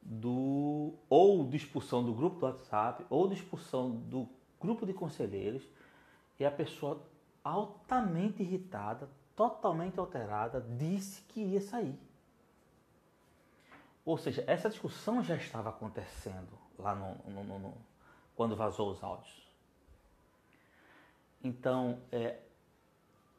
do 0.02 0.94
ou 1.10 1.46
de 1.46 1.58
expulsão 1.58 2.04
do 2.04 2.14
grupo 2.14 2.40
do 2.40 2.46
WhatsApp 2.46 3.06
ou 3.10 3.28
de 3.28 3.36
expulsão 3.36 3.92
do 3.92 4.28
grupo 4.60 4.86
de 4.86 4.94
conselheiros 4.94 5.64
e 6.40 6.46
a 6.46 6.52
pessoa 6.52 7.02
altamente 7.44 8.42
irritada, 8.42 9.10
totalmente 9.36 10.00
alterada, 10.00 10.66
disse 10.78 11.22
que 11.24 11.42
ia 11.42 11.62
sair. 11.62 11.98
Ou 14.06 14.18
seja, 14.18 14.44
essa 14.48 14.70
discussão 14.70 15.24
já 15.24 15.36
estava 15.36 15.70
acontecendo 15.70 16.58
lá 16.78 16.96
no, 16.96 17.16
no, 17.32 17.44
no, 17.44 17.60
no 17.60 17.78
quando 18.36 18.56
vazou 18.56 18.92
os 18.92 19.04
áudios. 19.04 19.49
Então, 21.44 22.02
é 22.12 22.40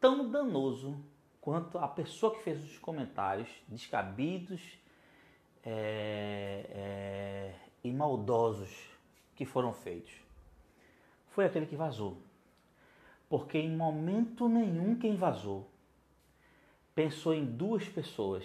tão 0.00 0.30
danoso 0.30 0.98
quanto 1.40 1.78
a 1.78 1.88
pessoa 1.88 2.34
que 2.34 2.42
fez 2.42 2.62
os 2.62 2.78
comentários 2.78 3.48
descabidos 3.68 4.60
é, 5.64 6.66
é, 6.70 7.54
e 7.84 7.92
maldosos 7.92 8.70
que 9.36 9.44
foram 9.44 9.72
feitos. 9.72 10.12
Foi 11.28 11.44
aquele 11.44 11.66
que 11.66 11.76
vazou. 11.76 12.18
Porque 13.28 13.58
em 13.58 13.74
momento 13.74 14.48
nenhum 14.48 14.98
quem 14.98 15.14
vazou 15.14 15.70
pensou 16.94 17.32
em 17.32 17.44
duas 17.44 17.88
pessoas 17.88 18.44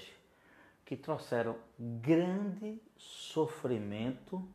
que 0.85 0.95
trouxeram 0.95 1.57
grande 1.79 2.79
sofrimento 2.95 4.47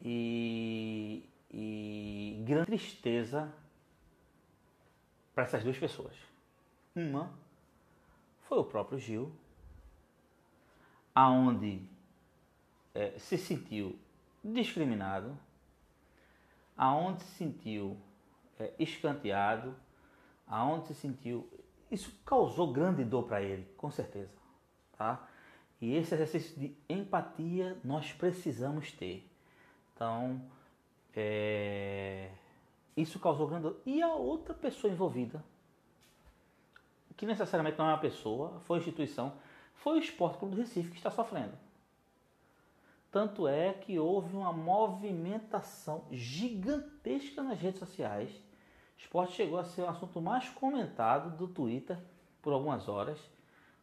e, 0.00 1.28
e 1.50 2.42
grande 2.44 2.66
tristeza 2.66 3.52
para 5.34 5.44
essas 5.44 5.62
duas 5.62 5.78
pessoas. 5.78 6.14
Uma 6.94 7.32
foi 8.48 8.58
o 8.58 8.64
próprio 8.64 8.98
Gil, 8.98 9.30
aonde 11.14 11.82
é, 12.94 13.18
se 13.18 13.36
sentiu 13.36 13.98
discriminado, 14.42 15.38
aonde 16.76 17.22
se 17.22 17.30
sentiu 17.36 17.96
é, 18.58 18.72
escanteado, 18.78 19.76
aonde 20.46 20.88
se 20.88 20.94
sentiu. 20.94 21.48
Isso 21.90 22.12
causou 22.24 22.72
grande 22.72 23.04
dor 23.04 23.24
para 23.24 23.42
ele, 23.42 23.64
com 23.76 23.90
certeza. 23.90 24.32
Tá? 24.96 25.28
E 25.80 25.94
esse 25.94 26.14
exercício 26.14 26.58
de 26.58 26.76
empatia 26.88 27.78
nós 27.84 28.12
precisamos 28.12 28.92
ter. 28.92 29.28
Então, 29.94 30.40
é, 31.14 32.30
isso 32.96 33.18
causou 33.18 33.46
grande 33.46 33.64
dor. 33.64 33.80
E 33.86 34.02
a 34.02 34.12
outra 34.14 34.54
pessoa 34.54 34.92
envolvida, 34.92 35.42
que 37.16 37.26
necessariamente 37.26 37.78
não 37.78 37.86
é 37.86 37.90
uma 37.90 37.98
pessoa, 37.98 38.60
foi 38.60 38.78
a 38.78 38.80
instituição, 38.80 39.32
foi 39.74 39.98
o 39.98 40.02
Esporte 40.02 40.38
Clube 40.38 40.54
do 40.54 40.60
Recife 40.60 40.90
que 40.90 40.96
está 40.96 41.10
sofrendo. 41.10 41.56
Tanto 43.10 43.48
é 43.48 43.72
que 43.72 43.98
houve 43.98 44.36
uma 44.36 44.52
movimentação 44.52 46.04
gigantesca 46.10 47.42
nas 47.42 47.58
redes 47.58 47.78
sociais. 47.78 48.30
O 48.96 49.00
esporte 49.00 49.32
chegou 49.32 49.58
a 49.58 49.64
ser 49.64 49.82
o 49.82 49.88
assunto 49.88 50.20
mais 50.20 50.48
comentado 50.50 51.36
do 51.36 51.48
Twitter 51.48 51.98
por 52.42 52.52
algumas 52.52 52.88
horas. 52.88 53.18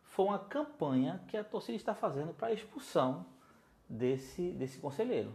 Foi 0.04 0.26
uma 0.26 0.40
campanha 0.40 1.24
que 1.28 1.36
a 1.36 1.44
torcida 1.44 1.76
está 1.76 1.96
fazendo 1.96 2.34
para 2.34 2.48
a 2.48 2.54
expulsão 2.54 3.26
desse, 3.90 4.52
desse 4.52 4.78
conselheiro. 4.78 5.34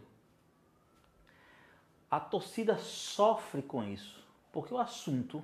A 2.11 2.19
torcida 2.19 2.77
sofre 2.79 3.63
com 3.63 3.85
isso, 3.85 4.27
porque 4.53 4.75
o 4.75 4.79
assunto 4.79 5.43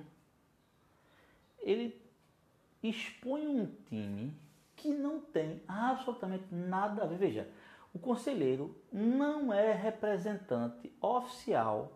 ele 1.59 1.99
expõe 2.83 3.47
um 3.47 3.65
time 3.87 4.33
que 4.75 4.89
não 4.89 5.19
tem 5.19 5.61
absolutamente 5.67 6.53
nada 6.53 7.03
a 7.03 7.07
ver. 7.07 7.17
Veja, 7.17 7.49
o 7.93 7.99
conselheiro 7.99 8.75
não 8.91 9.51
é 9.51 9.73
representante 9.73 10.91
oficial 11.01 11.91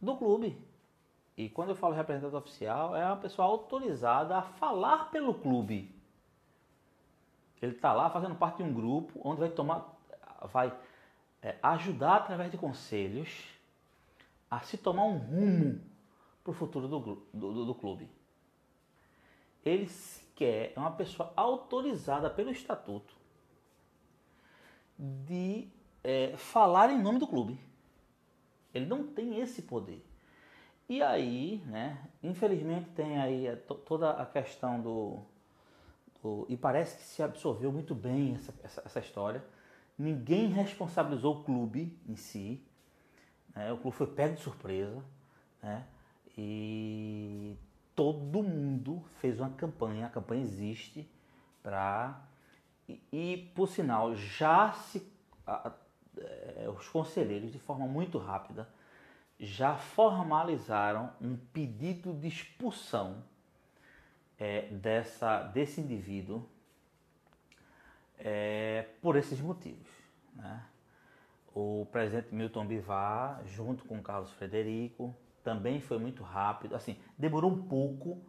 do 0.00 0.16
clube. 0.16 0.56
E 1.36 1.48
quando 1.48 1.70
eu 1.70 1.76
falo 1.76 1.94
representante 1.94 2.34
oficial, 2.34 2.94
é 2.96 3.04
uma 3.04 3.16
pessoa 3.16 3.46
autorizada 3.46 4.36
a 4.36 4.42
falar 4.42 5.10
pelo 5.10 5.34
clube. 5.34 5.94
Ele 7.60 7.72
está 7.72 7.92
lá 7.92 8.08
fazendo 8.10 8.34
parte 8.34 8.58
de 8.58 8.62
um 8.62 8.72
grupo 8.72 9.20
onde 9.24 9.40
vai 9.40 9.48
tomar, 9.48 9.96
vai 10.44 10.72
é, 11.42 11.56
ajudar 11.62 12.16
através 12.16 12.50
de 12.50 12.58
conselhos 12.58 13.44
a 14.50 14.60
se 14.60 14.76
tomar 14.78 15.04
um 15.04 15.18
rumo 15.18 15.80
para 16.42 16.50
o 16.50 16.54
futuro 16.54 16.88
do, 16.88 17.26
do, 17.32 17.66
do 17.66 17.74
clube. 17.74 18.08
Ele 19.64 19.88
sequer 19.88 20.72
é 20.74 20.78
uma 20.78 20.90
pessoa 20.92 21.32
autorizada 21.36 22.30
pelo 22.30 22.50
estatuto 22.50 23.14
de 24.98 25.68
é, 26.02 26.36
falar 26.36 26.90
em 26.90 27.00
nome 27.00 27.18
do 27.18 27.26
clube. 27.26 27.58
Ele 28.72 28.86
não 28.86 29.06
tem 29.06 29.40
esse 29.40 29.62
poder. 29.62 30.04
E 30.88 31.02
aí, 31.02 31.62
né, 31.66 31.98
infelizmente 32.22 32.88
tem 32.90 33.18
aí 33.18 33.48
a, 33.48 33.56
toda 33.56 34.10
a 34.10 34.24
questão 34.24 34.80
do, 34.80 35.22
do, 36.22 36.46
E 36.48 36.56
parece 36.56 36.96
que 36.96 37.02
se 37.02 37.22
absorveu 37.22 37.70
muito 37.70 37.94
bem 37.94 38.34
essa, 38.34 38.54
essa, 38.62 38.82
essa 38.84 39.00
história. 39.00 39.44
Ninguém 39.98 40.48
responsabilizou 40.48 41.40
o 41.40 41.44
clube 41.44 41.98
em 42.08 42.16
si. 42.16 42.62
Né, 43.54 43.72
o 43.72 43.78
clube 43.78 43.96
foi 43.96 44.06
pego 44.06 44.34
de 44.34 44.40
surpresa. 44.40 45.02
Né, 45.62 45.84
e 46.36 47.56
todo 47.94 48.42
mundo 48.42 49.02
fez 49.20 49.40
uma 49.40 49.50
campanha, 49.50 50.06
a 50.06 50.10
campanha 50.10 50.42
existe 50.42 51.10
para 51.62 52.28
e, 52.88 53.02
e, 53.12 53.36
por 53.54 53.68
sinal, 53.68 54.14
já 54.14 54.72
se 54.72 55.06
a, 55.46 55.72
é, 56.16 56.68
os 56.68 56.88
conselheiros, 56.88 57.52
de 57.52 57.58
forma 57.58 57.86
muito 57.86 58.18
rápida, 58.18 58.68
já 59.38 59.76
formalizaram 59.76 61.12
um 61.20 61.36
pedido 61.36 62.12
de 62.14 62.28
expulsão 62.28 63.22
é, 64.38 64.62
dessa, 64.68 65.42
desse 65.42 65.80
indivíduo 65.80 66.48
é, 68.18 68.86
por 69.00 69.16
esses 69.16 69.40
motivos. 69.40 69.88
Né? 70.34 70.62
O 71.54 71.86
presidente 71.90 72.34
Milton 72.34 72.66
Bivar, 72.66 73.42
junto 73.46 73.84
com 73.84 74.02
Carlos 74.02 74.30
Frederico, 74.32 75.14
também 75.42 75.80
foi 75.80 75.98
muito 75.98 76.22
rápido. 76.22 76.74
Assim, 76.74 76.96
demorou 77.16 77.50
um 77.50 77.62
pouco, 77.62 78.22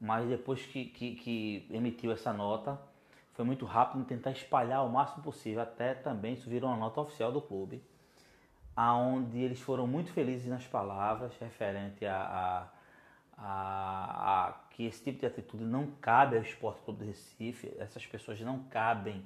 mas 0.00 0.28
depois 0.28 0.64
que, 0.66 0.86
que, 0.86 1.16
que 1.16 1.68
emitiu 1.70 2.10
essa 2.10 2.32
nota, 2.32 2.80
foi 3.34 3.44
muito 3.44 3.64
rápido 3.64 4.00
em 4.00 4.04
tentar 4.04 4.30
espalhar 4.30 4.84
o 4.84 4.88
máximo 4.88 5.22
possível, 5.22 5.62
até 5.62 5.92
também 5.92 6.34
isso 6.34 6.48
virou 6.48 6.70
uma 6.70 6.76
nota 6.78 7.00
oficial 7.00 7.32
do 7.32 7.42
clube, 7.42 7.82
aonde 8.76 9.38
eles 9.40 9.60
foram 9.60 9.86
muito 9.86 10.12
felizes 10.12 10.46
nas 10.46 10.66
palavras 10.66 11.36
referente 11.38 12.06
a, 12.06 12.16
a, 12.16 12.68
a, 13.36 14.48
a, 14.48 14.52
que 14.74 14.84
esse 14.84 15.02
tipo 15.02 15.20
de 15.20 15.26
atitude 15.26 15.64
não 15.64 15.86
cabe 16.00 16.36
ao 16.36 16.42
Esporte 16.42 16.82
Clube 16.82 17.04
do 17.04 17.06
Recife, 17.06 17.72
essas 17.78 18.04
pessoas 18.06 18.40
não 18.40 18.64
cabem 18.64 19.24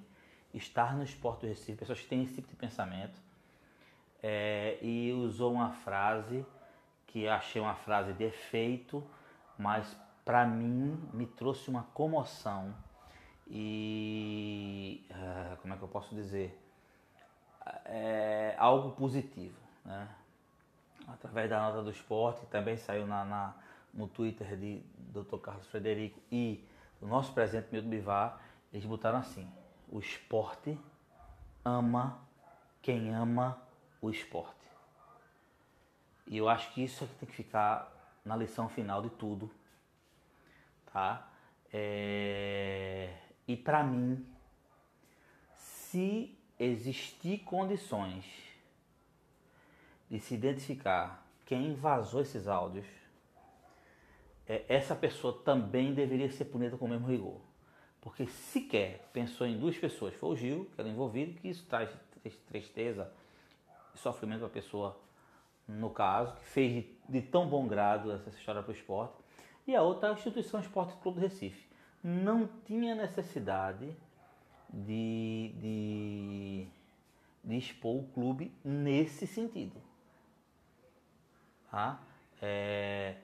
estar 0.52 0.94
no 0.94 1.02
Esporte 1.02 1.40
do 1.40 1.46
Recife, 1.46 1.78
pessoas 1.78 2.00
que 2.00 2.06
têm 2.06 2.22
esse 2.22 2.34
tipo 2.34 2.48
de 2.48 2.54
pensamento, 2.54 3.18
é, 4.22 4.78
e 4.82 5.10
usou 5.12 5.54
uma 5.54 5.70
frase 5.70 6.44
que 7.06 7.26
achei 7.26 7.62
uma 7.62 7.74
frase 7.74 8.12
de 8.12 8.24
efeito, 8.24 9.02
mas 9.56 9.96
para 10.22 10.46
mim 10.46 11.08
me 11.14 11.26
trouxe 11.26 11.70
uma 11.70 11.84
comoção 11.94 12.74
e 13.46 15.06
uh, 15.10 15.56
como 15.62 15.72
é 15.72 15.76
que 15.78 15.82
eu 15.82 15.88
posso 15.88 16.14
dizer 16.14 16.62
é 17.86 18.54
algo 18.58 18.90
positivo 18.90 19.58
né? 19.82 20.06
através 21.06 21.48
da 21.48 21.58
nota 21.62 21.82
do 21.82 21.90
esporte 21.90 22.44
também 22.48 22.76
saiu 22.76 23.06
na, 23.06 23.24
na, 23.24 23.54
no 23.92 24.08
Twitter 24.08 24.56
de 24.56 24.82
Dr. 25.12 25.38
Carlos 25.38 25.66
Frederico 25.66 26.20
e 26.30 26.64
do 27.00 27.06
nosso 27.06 27.32
presidente 27.32 27.68
Milton 27.72 27.88
Bivar 27.88 28.40
eles 28.72 28.84
botaram 28.84 29.18
assim 29.18 29.50
o 29.88 29.98
esporte 29.98 30.78
ama 31.64 32.20
quem 32.82 33.14
ama 33.14 33.60
o 34.00 34.10
esporte 34.10 34.54
e 36.26 36.36
eu 36.36 36.48
acho 36.48 36.72
que 36.72 36.84
isso 36.84 37.04
é 37.04 37.06
que 37.06 37.14
tem 37.14 37.28
que 37.28 37.34
ficar 37.34 37.92
na 38.24 38.36
lição 38.36 38.68
final 38.68 39.00
de 39.02 39.10
tudo 39.10 39.50
tá 40.92 41.28
é 41.72 43.12
e 43.48 43.56
para 43.56 43.82
mim, 43.82 44.26
se 45.54 46.38
existir 46.58 47.38
condições 47.44 48.26
de 50.10 50.20
se 50.20 50.34
identificar 50.34 51.26
quem 51.46 51.74
vazou 51.74 52.20
esses 52.20 52.46
áudios, 52.46 52.86
essa 54.68 54.94
pessoa 54.94 55.42
também 55.44 55.92
deveria 55.92 56.30
ser 56.30 56.46
punida 56.46 56.76
com 56.76 56.86
o 56.86 56.88
mesmo 56.88 57.06
rigor. 57.06 57.40
Porque 58.00 58.26
sequer 58.26 59.06
pensou 59.12 59.46
em 59.46 59.58
duas 59.58 59.76
pessoas. 59.76 60.14
Foi 60.14 60.30
o 60.30 60.36
Gil, 60.36 60.70
que 60.74 60.80
era 60.80 60.88
envolvido, 60.88 61.38
que 61.38 61.48
isso 61.48 61.66
traz 61.66 61.90
tristeza 62.48 63.12
e 63.94 63.98
sofrimento 63.98 64.40
para 64.40 64.48
a 64.48 64.50
pessoa, 64.50 64.98
no 65.66 65.90
caso, 65.90 66.34
que 66.36 66.44
fez 66.46 66.72
de, 66.72 66.96
de 67.08 67.22
tão 67.22 67.46
bom 67.46 67.66
grado 67.66 68.10
essa 68.12 68.30
história 68.30 68.62
para 68.62 68.70
o 68.70 68.74
esporte. 68.74 69.14
E 69.66 69.76
a 69.76 69.82
outra, 69.82 70.08
a 70.08 70.12
instituição 70.12 70.60
Esporte 70.60 70.94
Clube 71.02 71.20
do 71.20 71.22
Recife. 71.22 71.68
Não 72.02 72.48
tinha 72.64 72.94
necessidade 72.94 73.94
de, 74.72 75.52
de, 75.56 76.66
de 77.44 77.56
expor 77.58 77.96
o 77.96 78.08
clube 78.14 78.50
nesse 78.64 79.26
sentido. 79.26 79.76
Tá? 81.70 82.00
É, 82.40 83.16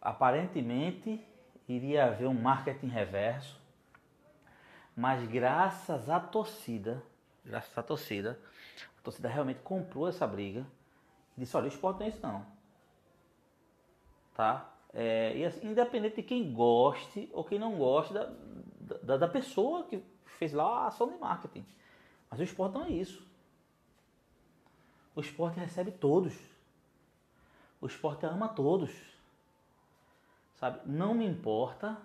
aparentemente 0.00 1.24
iria 1.68 2.06
haver 2.06 2.28
um 2.28 2.34
marketing 2.34 2.88
reverso, 2.88 3.60
mas 4.96 5.26
graças 5.28 6.10
à 6.10 6.18
torcida, 6.18 7.02
graças 7.44 7.76
à 7.76 7.82
torcida, 7.82 8.38
a 8.98 9.02
torcida 9.02 9.28
realmente 9.28 9.60
comprou 9.60 10.08
essa 10.08 10.26
briga 10.26 10.66
e 11.36 11.40
disse, 11.40 11.56
olha, 11.56 11.66
o 11.66 11.68
esporte 11.68 12.00
não 12.00 12.06
é 12.06 12.08
isso 12.08 12.20
não. 12.22 12.46
Tá? 14.34 14.72
É, 14.92 15.36
e 15.36 15.44
assim, 15.44 15.68
independente 15.68 16.16
de 16.16 16.22
quem 16.22 16.52
goste 16.52 17.30
ou 17.32 17.44
quem 17.44 17.58
não 17.58 17.76
goste 17.76 18.12
da, 18.12 18.32
da, 19.02 19.16
da 19.16 19.28
pessoa 19.28 19.84
que 19.84 20.02
fez 20.24 20.52
lá 20.52 20.84
a 20.84 20.86
ação 20.88 21.08
de 21.08 21.18
marketing. 21.18 21.64
Mas 22.30 22.40
o 22.40 22.42
esporte 22.42 22.74
não 22.74 22.84
é 22.84 22.90
isso. 22.90 23.26
O 25.14 25.20
esporte 25.20 25.58
recebe 25.58 25.90
todos. 25.90 26.36
O 27.80 27.86
esporte 27.86 28.26
ama 28.26 28.48
todos. 28.48 28.90
Sabe? 30.60 30.80
Não 30.84 31.14
me 31.14 31.26
importa 31.26 31.96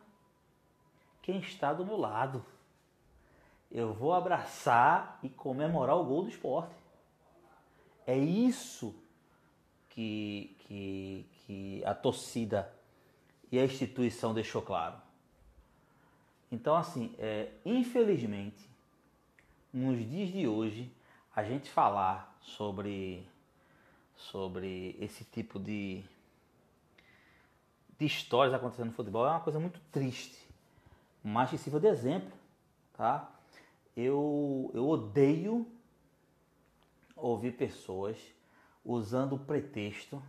quem 1.21 1.39
está 1.39 1.73
do 1.73 1.85
meu 1.85 1.97
lado. 1.97 2.43
Eu 3.69 3.93
vou 3.93 4.13
abraçar 4.13 5.19
e 5.21 5.29
comemorar 5.29 5.97
o 5.97 6.05
gol 6.05 6.23
do 6.23 6.29
esporte. 6.29 6.73
É 8.07 8.17
isso 8.17 8.95
que, 9.89 10.55
que, 10.59 11.25
que 11.45 11.85
a 11.85 11.93
torcida 11.93 12.73
e 13.51 13.59
a 13.59 13.65
instituição 13.65 14.33
deixou 14.33 14.61
claro. 14.61 14.95
Então, 16.51 16.75
assim, 16.75 17.13
é, 17.19 17.51
infelizmente, 17.65 18.69
nos 19.73 19.97
dias 20.09 20.29
de 20.29 20.47
hoje, 20.47 20.89
a 21.35 21.43
gente 21.43 21.69
falar 21.69 22.37
sobre 22.39 23.27
sobre 24.15 24.95
esse 24.99 25.23
tipo 25.25 25.59
de, 25.59 26.03
de 27.97 28.05
histórias 28.05 28.53
acontecendo 28.53 28.87
no 28.87 28.93
futebol 28.93 29.25
é 29.25 29.31
uma 29.31 29.39
coisa 29.39 29.59
muito 29.59 29.79
triste, 29.91 30.47
mas 31.23 31.49
que 31.49 31.57
sirva 31.57 31.79
de 31.79 31.87
exemplo, 31.87 32.31
tá? 32.93 33.31
Eu, 33.95 34.69
eu 34.73 34.87
odeio 34.87 35.65
ouvir 37.15 37.53
pessoas 37.53 38.17
usando 38.83 39.33
o 39.33 39.39
pretexto 39.39 40.21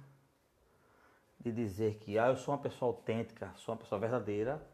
de 1.40 1.52
dizer 1.52 1.96
que 1.96 2.18
ah, 2.18 2.28
eu 2.28 2.36
sou 2.36 2.54
uma 2.54 2.60
pessoa 2.60 2.90
autêntica, 2.90 3.52
sou 3.56 3.74
uma 3.74 3.80
pessoa 3.80 4.00
verdadeira, 4.00 4.64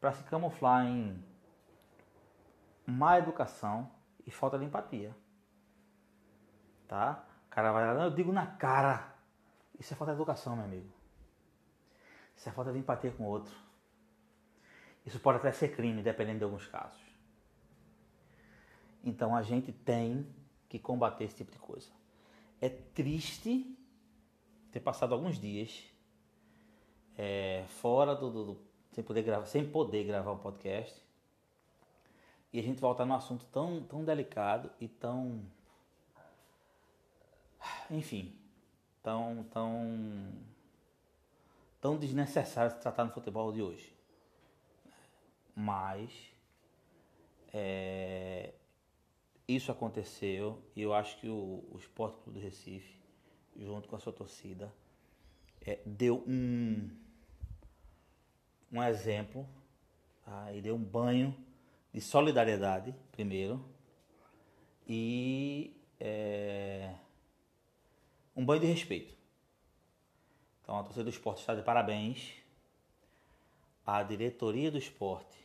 para 0.00 0.12
se 0.12 0.22
camuflar 0.24 0.86
em 0.86 1.22
má 2.86 3.18
educação 3.18 3.90
e 4.26 4.30
falta 4.30 4.58
de 4.58 4.64
empatia. 4.64 5.14
Tá? 6.88 7.24
O 7.46 7.50
cara 7.50 7.70
vai 7.72 7.94
lá, 7.94 8.04
eu 8.04 8.10
digo 8.10 8.32
na 8.32 8.46
cara. 8.46 9.12
Isso 9.78 9.92
é 9.92 9.96
falta 9.96 10.12
de 10.12 10.18
educação, 10.18 10.56
meu 10.56 10.64
amigo. 10.64 10.99
Isso 12.40 12.48
é 12.48 12.52
falta 12.52 12.72
de 12.72 12.78
empatia 12.78 13.10
com 13.10 13.24
o 13.24 13.26
outro. 13.26 13.54
Isso 15.04 15.20
pode 15.20 15.36
até 15.36 15.52
ser 15.52 15.76
crime, 15.76 16.02
dependendo 16.02 16.38
de 16.38 16.44
alguns 16.44 16.66
casos. 16.66 16.98
Então 19.04 19.36
a 19.36 19.42
gente 19.42 19.70
tem 19.72 20.26
que 20.66 20.78
combater 20.78 21.24
esse 21.24 21.36
tipo 21.36 21.52
de 21.52 21.58
coisa. 21.58 21.90
É 22.58 22.70
triste 22.70 23.76
ter 24.72 24.80
passado 24.80 25.12
alguns 25.12 25.38
dias 25.38 25.84
é, 27.18 27.66
fora 27.68 28.14
do, 28.14 28.30
do, 28.30 28.44
do, 28.46 28.60
sem 28.92 29.04
poder 29.04 29.22
gravar, 29.22 29.44
sem 29.44 29.70
poder 29.70 30.04
gravar 30.04 30.32
um 30.32 30.38
podcast 30.38 30.98
e 32.54 32.58
a 32.58 32.62
gente 32.62 32.80
voltar 32.80 33.04
num 33.04 33.16
assunto 33.16 33.44
tão, 33.52 33.82
tão 33.82 34.02
delicado 34.02 34.70
e 34.80 34.88
tão 34.88 35.44
enfim, 37.90 38.34
tão, 39.02 39.44
tão, 39.52 40.32
tão 41.80 41.96
desnecessário 41.96 42.72
se 42.72 42.78
tratar 42.78 43.04
no 43.04 43.12
futebol 43.12 43.52
de 43.52 43.62
hoje. 43.62 43.92
Mas 45.54 46.10
é, 47.52 48.52
isso 49.48 49.72
aconteceu 49.72 50.62
e 50.76 50.82
eu 50.82 50.94
acho 50.94 51.18
que 51.18 51.28
o, 51.28 51.64
o 51.70 51.76
Esporte 51.78 52.18
Clube 52.22 52.38
do 52.38 52.42
Recife, 52.44 52.94
junto 53.56 53.88
com 53.88 53.96
a 53.96 53.98
sua 53.98 54.12
torcida, 54.12 54.72
é, 55.60 55.80
deu 55.84 56.22
um, 56.26 56.88
um 58.72 58.82
exemplo 58.82 59.46
tá? 60.24 60.52
e 60.52 60.60
deu 60.60 60.74
um 60.74 60.82
banho 60.82 61.36
de 61.92 62.00
solidariedade, 62.00 62.94
primeiro, 63.10 63.62
e 64.86 65.76
é, 65.98 66.94
um 68.36 68.44
banho 68.44 68.60
de 68.60 68.66
respeito. 68.66 69.19
Então 70.70 70.78
a 70.78 70.84
torcida 70.84 71.02
do 71.02 71.10
esporte 71.10 71.40
está 71.40 71.52
de 71.52 71.62
parabéns. 71.62 72.32
A 73.84 74.04
diretoria 74.04 74.70
do 74.70 74.78
esporte 74.78 75.36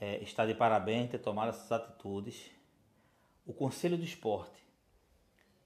é, 0.00 0.22
está 0.22 0.46
de 0.46 0.54
parabéns 0.54 1.10
ter 1.10 1.18
tomado 1.18 1.48
essas 1.48 1.72
atitudes. 1.72 2.48
O 3.44 3.52
Conselho 3.52 3.98
do 3.98 4.04
Esporte 4.04 4.64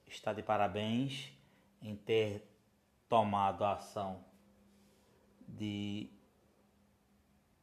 está 0.07 0.33
de 0.33 0.43
parabéns 0.43 1.31
em 1.83 1.95
ter 1.95 2.43
tomado 3.07 3.63
a 3.63 3.75
ação 3.75 4.25
de 5.47 6.09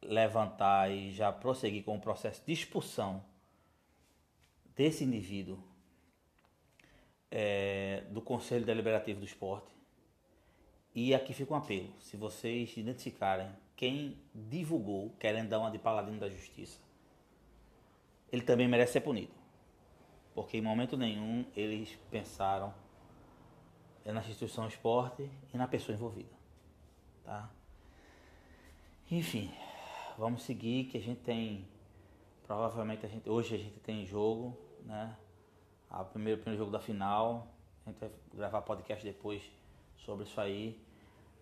levantar 0.00 0.88
e 0.88 1.10
já 1.10 1.32
prosseguir 1.32 1.82
com 1.82 1.96
o 1.96 2.00
processo 2.00 2.46
de 2.46 2.52
expulsão 2.52 3.24
desse 4.76 5.02
indivíduo 5.02 5.60
é, 7.28 8.04
do 8.10 8.22
Conselho 8.22 8.64
Deliberativo 8.64 9.18
do 9.18 9.26
Esporte. 9.26 9.73
E 10.94 11.14
aqui 11.14 11.34
fica 11.34 11.52
um 11.52 11.56
apelo: 11.56 11.90
se 12.00 12.16
vocês 12.16 12.76
identificarem 12.76 13.50
quem 13.76 14.16
divulgou 14.32 15.10
querendo 15.18 15.48
dar 15.48 15.58
uma 15.58 15.70
de 15.70 15.78
paladino 15.78 16.20
da 16.20 16.28
justiça, 16.28 16.78
ele 18.30 18.42
também 18.42 18.68
merece 18.68 18.92
ser 18.92 19.00
punido. 19.00 19.32
Porque 20.34 20.56
em 20.56 20.60
momento 20.60 20.96
nenhum 20.96 21.44
eles 21.56 21.96
pensaram 22.10 22.72
na 24.04 24.20
instituição 24.20 24.66
esporte 24.68 25.28
e 25.52 25.56
na 25.56 25.66
pessoa 25.66 25.94
envolvida. 25.94 26.32
Tá? 27.24 27.50
Enfim, 29.10 29.50
vamos 30.18 30.42
seguir 30.42 30.84
que 30.84 30.98
a 30.98 31.00
gente 31.00 31.20
tem. 31.20 31.66
Provavelmente 32.46 33.06
a 33.06 33.08
gente, 33.08 33.28
hoje 33.28 33.54
a 33.54 33.58
gente 33.58 33.80
tem 33.80 34.04
jogo, 34.04 34.56
né? 34.84 35.16
o 35.90 36.04
primeiro, 36.04 36.40
primeiro 36.40 36.62
jogo 36.62 36.70
da 36.70 36.80
final. 36.80 37.48
A 37.86 37.90
gente 37.90 38.00
vai 38.00 38.10
gravar 38.34 38.62
podcast 38.62 39.04
depois 39.04 39.42
sobre 40.04 40.24
isso 40.24 40.40
aí. 40.40 40.80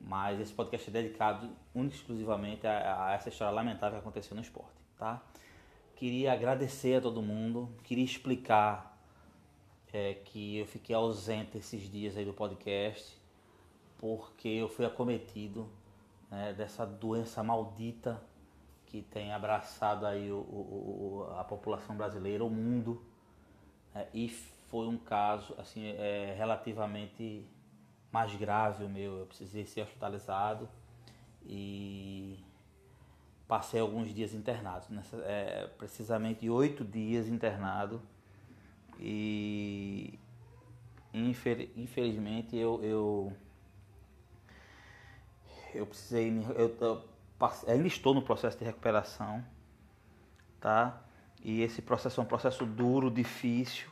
Mas 0.01 0.41
esse 0.41 0.53
podcast 0.53 0.89
é 0.91 0.93
dedicado 0.93 1.51
única 1.75 1.95
e 1.95 1.99
exclusivamente 1.99 2.67
a, 2.67 3.07
a, 3.07 3.13
essa 3.13 3.29
história 3.29 3.55
lamentável 3.55 3.99
que 3.99 4.03
aconteceu 4.03 4.35
no 4.35 4.43
esporte, 4.43 4.73
tá? 4.99 5.23
Queria 5.95 6.33
agradecer 6.33 6.97
a 6.97 7.01
todo 7.01 7.23
mundo, 7.23 7.69
queria 7.85 8.05
explicar 8.05 8.99
é, 9.93 10.15
que 10.15 10.59
eu 10.59 10.67
fiquei 10.67 10.97
ausente 10.97 11.59
esses 11.59 11.89
dias 11.89 12.17
aí 12.17 12.25
do 12.25 12.33
podcast 12.33 13.23
porque 14.03 14.49
eu 14.49 14.69
fui 14.69 14.85
acometido 14.85 15.69
né, 16.29 16.53
dessa 16.53 16.85
doença 16.85 17.41
maldita 17.41 18.21
que 18.87 19.01
tem 19.01 19.33
abraçado 19.33 20.05
aí 20.05 20.29
o, 20.33 20.39
o, 20.39 21.27
o, 21.31 21.39
a 21.39 21.45
população 21.45 21.97
brasileira, 21.97 22.45
o 22.45 22.51
mundo, 22.51 23.01
é, 23.95 24.09
e 24.13 24.29
foi 24.29 24.89
um 24.89 24.99
caso 24.99 25.55
assim 25.57 25.87
é, 25.87 26.35
relativamente 26.37 27.47
mais 28.13 28.35
grave 28.37 28.85
o 28.85 28.89
meu. 28.89 29.19
Eu 29.21 29.27
precisei 29.27 29.67
ser 29.67 29.83
hospitalizado 29.83 30.69
e 31.45 32.39
passei 33.49 33.81
alguns 33.81 34.15
dias 34.15 34.33
internado, 34.33 34.87
nessa, 34.91 35.17
é, 35.25 35.67
precisamente 35.77 36.49
oito 36.49 36.85
dias 36.85 37.27
internado 37.29 38.01
e 38.99 40.19
infelizmente 41.13 42.57
eu, 42.57 42.83
eu 42.83 43.33
eu 45.75 45.87
precisei 45.87 46.31
eu, 46.57 46.77
eu, 46.81 47.05
ainda 47.67 47.87
estou 47.87 48.15
no 48.15 48.23
processo 48.23 48.57
de 48.57 48.65
recuperação 48.65 49.45
tá 50.61 51.03
e 51.45 51.61
esse 51.63 51.83
processo 51.83 52.21
é 52.21 52.25
um 52.25 52.27
processo 52.27 52.65
duro, 52.65 53.11
difícil, 53.11 53.91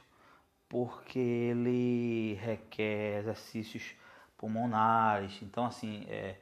porque 0.68 1.18
ele 1.18 2.34
requer 2.34 3.18
exercícios 3.18 3.96
pulmonares. 4.40 5.38
Então, 5.42 5.66
assim, 5.66 6.06
é, 6.08 6.36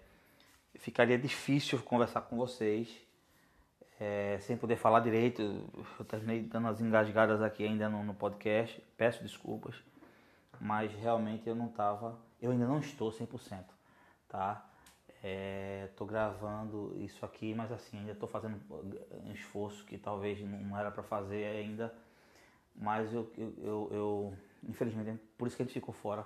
ficaria 0.77 1.19
difícil 1.19 1.83
conversar 1.83 2.21
com 2.23 2.37
vocês 2.37 2.89
é, 3.99 4.39
sem 4.41 4.57
poder 4.57 4.77
falar 4.77 5.01
direito. 5.01 5.43
Eu 5.99 6.05
terminei 6.05 6.43
dando 6.43 6.69
as 6.69 6.81
engasgadas 6.81 7.43
aqui 7.43 7.65
ainda 7.65 7.89
no, 7.89 8.05
no 8.05 8.15
podcast. 8.15 8.81
Peço 8.97 9.21
desculpas, 9.25 9.75
mas 10.61 10.93
realmente 10.93 11.49
eu 11.49 11.57
não 11.57 11.67
estava, 11.67 12.17
eu 12.41 12.53
ainda 12.53 12.67
não 12.67 12.79
estou 12.79 13.11
100%, 13.11 13.65
tá? 14.29 14.65
Estou 15.91 16.07
é, 16.07 16.11
gravando 16.11 16.95
isso 17.01 17.27
aqui, 17.27 17.53
mas 17.53 17.73
assim, 17.73 17.99
ainda 17.99 18.13
estou 18.13 18.29
fazendo 18.29 18.61
um 19.25 19.33
esforço 19.33 19.85
que 19.85 19.99
talvez 19.99 20.41
não 20.41 20.79
era 20.79 20.93
para 20.93 21.03
fazer 21.03 21.45
ainda, 21.45 21.93
mas 22.77 23.13
eu, 23.13 23.29
eu, 23.37 23.55
eu, 23.59 23.89
eu, 23.91 24.35
infelizmente, 24.63 25.21
por 25.37 25.49
isso 25.49 25.57
que 25.57 25.63
a 25.65 25.67
gente 25.67 25.75
ficou 25.75 25.93
fora 25.93 26.25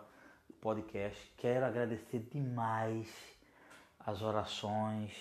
podcast. 0.62 1.20
Quero 1.36 1.66
agradecer 1.66 2.20
demais 2.30 3.08
as 3.98 4.22
orações, 4.22 5.12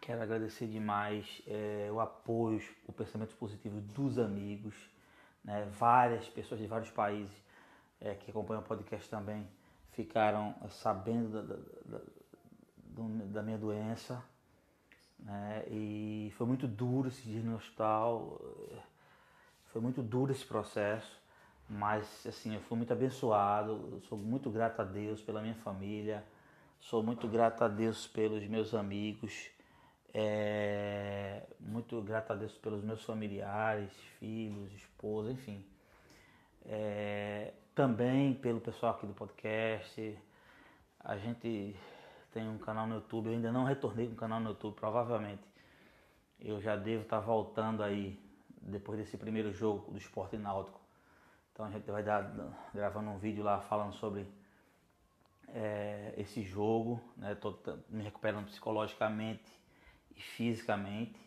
quero 0.00 0.22
agradecer 0.22 0.66
demais 0.66 1.42
é, 1.46 1.90
o 1.92 2.00
apoio, 2.00 2.60
o 2.86 2.92
pensamento 2.92 3.36
positivo 3.36 3.80
dos 3.80 4.18
amigos, 4.18 4.74
né? 5.44 5.68
várias 5.78 6.26
pessoas 6.26 6.58
de 6.58 6.66
vários 6.66 6.90
países 6.90 7.32
é, 8.00 8.14
que 8.14 8.30
acompanham 8.30 8.62
o 8.62 8.66
podcast 8.66 9.08
também 9.10 9.46
ficaram 9.92 10.54
sabendo 10.70 11.42
da, 11.42 11.56
da, 11.84 12.04
da 13.26 13.42
minha 13.42 13.58
doença. 13.58 14.22
Né? 15.18 15.64
E 15.68 16.32
foi 16.36 16.46
muito 16.46 16.66
duro 16.66 17.08
esse 17.08 17.22
dia 17.22 17.42
no 17.42 17.56
hospital, 17.56 18.40
foi 19.66 19.82
muito 19.82 20.02
duro 20.02 20.32
esse 20.32 20.46
processo, 20.46 21.20
mas 21.68 22.26
assim, 22.26 22.54
eu 22.54 22.60
fui 22.62 22.76
muito 22.76 22.92
abençoado, 22.92 24.00
sou 24.08 24.16
muito 24.16 24.50
grato 24.50 24.80
a 24.80 24.84
Deus 24.84 25.20
pela 25.22 25.42
minha 25.42 25.54
família, 25.56 26.24
sou 26.80 27.02
muito 27.02 27.28
grato 27.28 27.62
a 27.62 27.68
Deus 27.68 28.06
pelos 28.06 28.46
meus 28.48 28.74
amigos, 28.74 29.50
é, 30.14 31.42
muito 31.60 32.00
grato 32.00 32.32
a 32.32 32.36
Deus 32.36 32.56
pelos 32.58 32.82
meus 32.82 33.04
familiares, 33.04 33.92
filhos, 34.18 34.72
esposa, 34.72 35.30
enfim. 35.30 35.64
É, 36.64 37.52
também 37.74 38.34
pelo 38.34 38.60
pessoal 38.60 38.94
aqui 38.94 39.06
do 39.06 39.14
podcast. 39.14 40.18
A 41.00 41.16
gente 41.16 41.76
tem 42.32 42.48
um 42.48 42.58
canal 42.58 42.86
no 42.86 42.96
YouTube, 42.96 43.26
eu 43.26 43.32
ainda 43.32 43.52
não 43.52 43.64
retornei 43.64 44.06
com 44.06 44.14
o 44.14 44.16
canal 44.16 44.40
no 44.40 44.50
YouTube, 44.50 44.74
provavelmente. 44.74 45.42
Eu 46.40 46.60
já 46.60 46.76
devo 46.76 47.02
estar 47.02 47.20
voltando 47.20 47.82
aí 47.82 48.18
depois 48.60 48.98
desse 48.98 49.16
primeiro 49.16 49.52
jogo 49.52 49.90
do 49.90 49.98
esporte 49.98 50.36
náutico. 50.36 50.77
Então 51.58 51.66
a 51.66 51.70
gente 51.72 51.90
vai 51.90 52.04
dar 52.04 52.22
gravando 52.72 53.10
um 53.10 53.18
vídeo 53.18 53.42
lá 53.42 53.60
falando 53.62 53.92
sobre 53.92 54.24
é, 55.48 56.14
esse 56.16 56.40
jogo, 56.40 57.02
né? 57.16 57.34
Tô 57.34 57.52
me 57.88 58.04
recuperando 58.04 58.46
psicologicamente 58.46 59.50
e 60.14 60.20
fisicamente. 60.20 61.18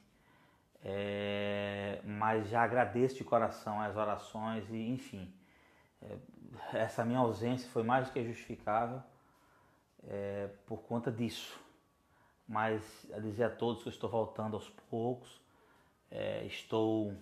É, 0.85 1.99
mas 2.05 2.47
já 2.47 2.63
agradeço 2.63 3.17
de 3.17 3.25
coração 3.25 3.81
as 3.81 3.97
orações 3.97 4.69
e 4.69 4.77
enfim, 4.77 5.29
é, 6.01 6.17
essa 6.77 7.03
minha 7.03 7.19
ausência 7.19 7.69
foi 7.69 7.83
mais 7.83 8.07
do 8.07 8.13
que 8.13 8.23
justificável 8.23 9.03
é, 10.07 10.49
por 10.65 10.77
conta 10.83 11.11
disso. 11.11 11.59
Mas 12.47 13.05
a 13.13 13.19
dizer 13.19 13.43
a 13.43 13.49
todos 13.49 13.83
que 13.83 13.89
eu 13.89 13.91
estou 13.91 14.09
voltando 14.09 14.53
aos 14.53 14.69
poucos, 14.89 15.41
é, 16.09 16.45
estou 16.45 17.17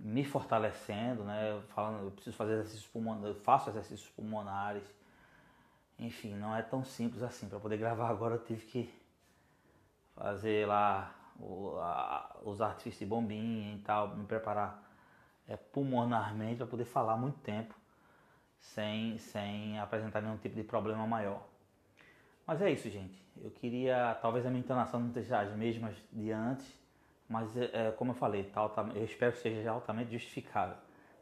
me 0.00 0.24
fortalecendo, 0.24 1.24
né? 1.24 1.60
Falando, 1.68 2.04
eu 2.04 2.10
preciso 2.10 2.36
fazer 2.36 2.54
exercícios 2.54 2.86
pulmonares, 2.86 3.36
eu 3.36 3.42
faço 3.42 3.70
exercícios 3.70 4.08
pulmonares. 4.10 4.82
Enfim, 5.98 6.34
não 6.34 6.56
é 6.56 6.62
tão 6.62 6.82
simples 6.82 7.22
assim. 7.22 7.48
Para 7.48 7.60
poder 7.60 7.76
gravar 7.76 8.08
agora 8.08 8.36
eu 8.36 8.44
tive 8.44 8.64
que 8.64 8.94
fazer 10.14 10.66
lá 10.66 11.14
o, 11.38 11.76
a, 11.78 12.36
os 12.42 12.60
artifícios 12.60 13.00
de 13.00 13.06
bombinha 13.06 13.74
e 13.74 13.78
tal, 13.78 14.16
me 14.16 14.24
preparar 14.24 14.82
é, 15.46 15.56
pulmonarmente 15.56 16.56
para 16.56 16.66
poder 16.66 16.84
falar 16.84 17.16
muito 17.16 17.38
tempo 17.40 17.74
sem, 18.58 19.18
sem 19.18 19.78
apresentar 19.78 20.20
nenhum 20.22 20.36
tipo 20.38 20.54
de 20.54 20.62
problema 20.62 21.06
maior. 21.06 21.46
Mas 22.46 22.62
é 22.62 22.70
isso, 22.70 22.88
gente. 22.90 23.22
Eu 23.42 23.50
queria, 23.50 24.18
talvez 24.20 24.44
a 24.44 24.50
minha 24.50 24.60
entonação 24.60 25.00
não 25.00 25.12
seja 25.12 25.40
as 25.40 25.54
mesmas 25.54 25.96
de 26.12 26.30
antes, 26.32 26.79
mas 27.30 27.56
é, 27.56 27.70
é 27.72 27.92
como 27.92 28.10
eu 28.10 28.14
falei, 28.16 28.42
tá, 28.42 28.68
eu 28.92 29.04
espero 29.04 29.32
que 29.32 29.38
seja 29.38 29.70
altamente 29.70 30.10
justificável. 30.10 30.76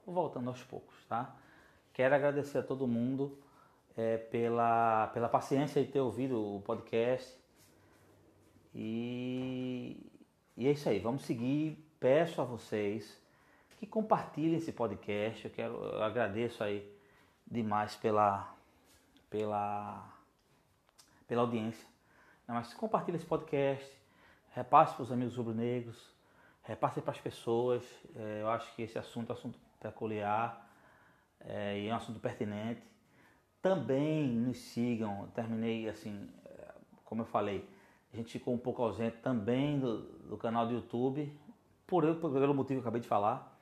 Vou 0.07 0.15
voltando 0.15 0.49
aos 0.49 0.63
poucos, 0.63 0.97
tá? 1.05 1.37
Quero 1.93 2.15
agradecer 2.15 2.57
a 2.57 2.63
todo 2.63 2.89
mundo 2.89 3.39
é, 3.95 4.17
pela, 4.17 5.09
pela 5.09 5.29
paciência 5.29 5.85
de 5.85 5.93
ter 5.93 6.01
ouvido 6.01 6.57
o 6.57 6.63
podcast. 6.63 7.37
E, 8.75 10.11
e 10.57 10.67
é 10.67 10.71
isso 10.71 10.89
aí, 10.89 10.99
vamos 10.99 11.27
seguir. 11.27 11.77
Peço 12.01 12.41
a 12.41 12.45
vocês 12.45 13.21
que 13.79 13.87
compartilhem 13.87 14.57
esse 14.57 14.73
podcast. 14.73 15.45
Eu 15.45 15.51
quero, 15.51 15.75
eu 15.75 16.03
agradeço 16.03 16.65
aí 16.65 16.91
demais 17.47 17.97
pela, 17.97 18.51
pela, 19.29 20.11
pela 21.27 21.43
audiência. 21.43 21.87
Não, 22.47 22.55
mas 22.55 22.73
compartilhe 22.73 23.19
esse 23.19 23.27
podcast, 23.27 23.98
repasse 24.59 24.95
para 24.95 25.05
os 25.05 25.13
amigos 25.13 25.37
rubro-negros, 25.37 25.97
repasse 26.65 27.01
para 27.01 27.13
as 27.13 27.21
pessoas. 27.21 27.85
É, 28.17 28.43
eu 28.43 28.49
acho 28.51 28.75
que 28.75 28.83
esse 28.83 28.99
assunto 28.99 29.31
é 29.31 29.33
um 29.33 29.39
assunto 29.39 29.59
peculiar 29.81 30.69
é, 31.41 31.79
e 31.79 31.87
é 31.87 31.93
um 31.93 31.97
assunto 31.97 32.19
pertinente. 32.19 32.83
Também 33.63 34.29
nos 34.29 34.59
sigam, 34.59 35.29
terminei 35.33 35.89
assim, 35.89 36.29
é, 36.45 36.75
como 37.05 37.23
eu 37.23 37.27
falei, 37.27 37.69
a 38.13 38.17
gente 38.17 38.33
ficou 38.33 38.53
um 38.53 38.59
pouco 38.59 38.83
ausente 38.83 39.19
também 39.19 39.79
do, 39.79 39.99
do 40.29 40.37
canal 40.37 40.67
do 40.67 40.75
YouTube, 40.75 41.33
por, 41.87 42.03
pelo 42.17 42.55
motivo 42.55 42.81
que 42.81 42.87
eu 42.87 42.89
acabei 42.89 43.01
de 43.01 43.09
falar. 43.09 43.57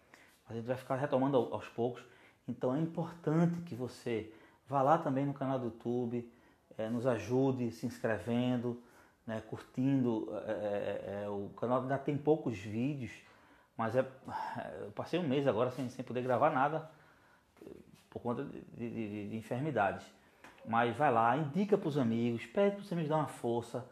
A 0.49 0.55
gente 0.55 0.65
vai 0.65 0.77
ficar 0.77 0.97
retomando 0.97 1.37
aos 1.37 1.69
poucos. 1.69 2.03
Então 2.49 2.75
é 2.75 2.81
importante 2.81 3.61
que 3.63 3.75
você 3.75 4.33
vá 4.67 4.81
lá 4.81 4.97
também 4.97 5.27
no 5.27 5.35
canal 5.35 5.59
do 5.59 5.67
YouTube, 5.67 6.33
é, 6.79 6.89
nos 6.89 7.07
ajude 7.07 7.71
se 7.71 7.85
inscrevendo, 7.85 8.81
né, 9.27 9.43
curtindo. 9.49 10.29
É, 10.47 10.51
é, 10.51 11.23
é 11.25 11.29
o 11.29 11.51
canal 11.57 11.83
ainda 11.83 11.99
tem 11.99 12.17
poucos 12.17 12.59
vídeos, 12.59 13.13
mas 13.77 13.97
é, 13.97 14.07
eu 14.81 14.91
passei 14.93 15.19
um 15.19 15.27
mês 15.27 15.47
agora 15.47 15.71
sem, 15.71 15.89
sem 15.89 16.05
poder 16.05 16.23
gravar 16.23 16.51
nada 16.51 16.91
por 18.11 18.21
conta 18.23 18.45
de, 18.45 18.61
de, 18.91 19.29
de 19.31 19.37
enfermidades. 19.37 20.07
Mas 20.65 20.97
vai 20.97 21.13
lá, 21.13 21.37
indica 21.37 21.79
para 21.79 21.89
os 21.89 21.99
amigos, 21.99 22.45
pede 22.47 22.77
para 22.77 22.83
os 22.83 22.93
amigos 22.93 23.09
dar 23.09 23.17
uma 23.17 23.29
força. 23.29 23.87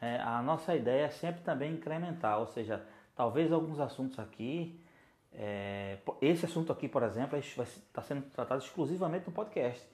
É, 0.00 0.18
a 0.20 0.42
nossa 0.42 0.74
ideia 0.74 1.06
é 1.06 1.10
sempre 1.10 1.42
também 1.42 1.74
incrementar, 1.74 2.38
ou 2.38 2.46
seja, 2.46 2.84
talvez 3.14 3.52
alguns 3.52 3.80
assuntos 3.80 4.18
aqui 4.18 4.80
é, 5.38 5.98
esse 6.22 6.46
assunto 6.46 6.72
aqui, 6.72 6.88
por 6.88 7.02
exemplo, 7.02 7.30
vai 7.32 7.40
estar 7.40 8.02
sendo 8.02 8.22
tratado 8.30 8.62
exclusivamente 8.62 9.26
no 9.26 9.32
podcast. 9.32 9.86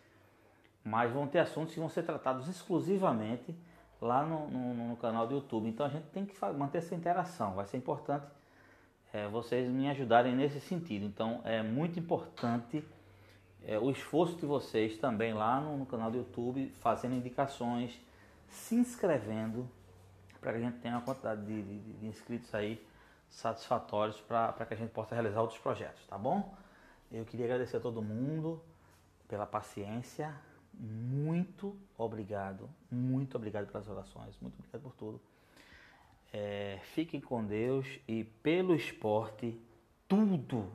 Mas 0.84 1.12
vão 1.12 1.26
ter 1.26 1.40
assuntos 1.40 1.74
que 1.74 1.80
vão 1.80 1.88
ser 1.88 2.04
tratados 2.04 2.48
exclusivamente 2.48 3.54
lá 4.02 4.24
no, 4.24 4.48
no, 4.48 4.88
no 4.88 4.96
canal 4.96 5.26
do 5.26 5.36
YouTube. 5.36 5.68
Então 5.68 5.86
a 5.86 5.88
gente 5.88 6.06
tem 6.06 6.26
que 6.26 6.34
manter 6.54 6.78
essa 6.78 6.94
interação. 6.94 7.54
Vai 7.54 7.66
ser 7.66 7.76
importante 7.76 8.26
é, 9.12 9.28
vocês 9.28 9.70
me 9.70 9.88
ajudarem 9.88 10.34
nesse 10.34 10.60
sentido. 10.60 11.04
Então 11.06 11.40
é 11.44 11.62
muito 11.62 11.98
importante 11.98 12.84
é, 13.64 13.78
o 13.78 13.90
esforço 13.90 14.36
de 14.36 14.44
vocês 14.44 14.98
também 14.98 15.32
lá 15.32 15.60
no, 15.60 15.78
no 15.78 15.86
canal 15.86 16.10
do 16.10 16.18
YouTube, 16.18 16.74
fazendo 16.80 17.14
indicações, 17.14 17.98
se 18.48 18.74
inscrevendo, 18.74 19.68
para 20.40 20.52
que 20.52 20.58
a 20.58 20.60
gente 20.60 20.78
tenha 20.78 20.96
uma 20.96 21.02
quantidade 21.02 21.44
de, 21.46 21.62
de, 21.62 21.92
de 21.92 22.06
inscritos 22.06 22.52
aí 22.54 22.84
satisfatórios 23.30 24.20
para 24.20 24.66
que 24.66 24.74
a 24.74 24.76
gente 24.76 24.90
possa 24.90 25.14
realizar 25.14 25.40
outros 25.40 25.60
projetos, 25.60 26.04
tá 26.06 26.18
bom? 26.18 26.52
Eu 27.10 27.24
queria 27.24 27.46
agradecer 27.46 27.76
a 27.76 27.80
todo 27.80 28.02
mundo 28.02 28.60
pela 29.28 29.46
paciência. 29.46 30.34
Muito 30.84 31.76
obrigado, 31.96 32.68
muito 32.90 33.36
obrigado 33.36 33.70
pelas 33.70 33.88
orações, 33.88 34.36
muito 34.40 34.58
obrigado 34.58 34.82
por 34.82 34.94
tudo. 34.96 35.20
É, 36.32 36.80
fiquem 36.94 37.20
com 37.20 37.44
Deus 37.44 37.86
e 38.08 38.24
pelo 38.24 38.74
esporte, 38.74 39.56
tudo 40.08 40.66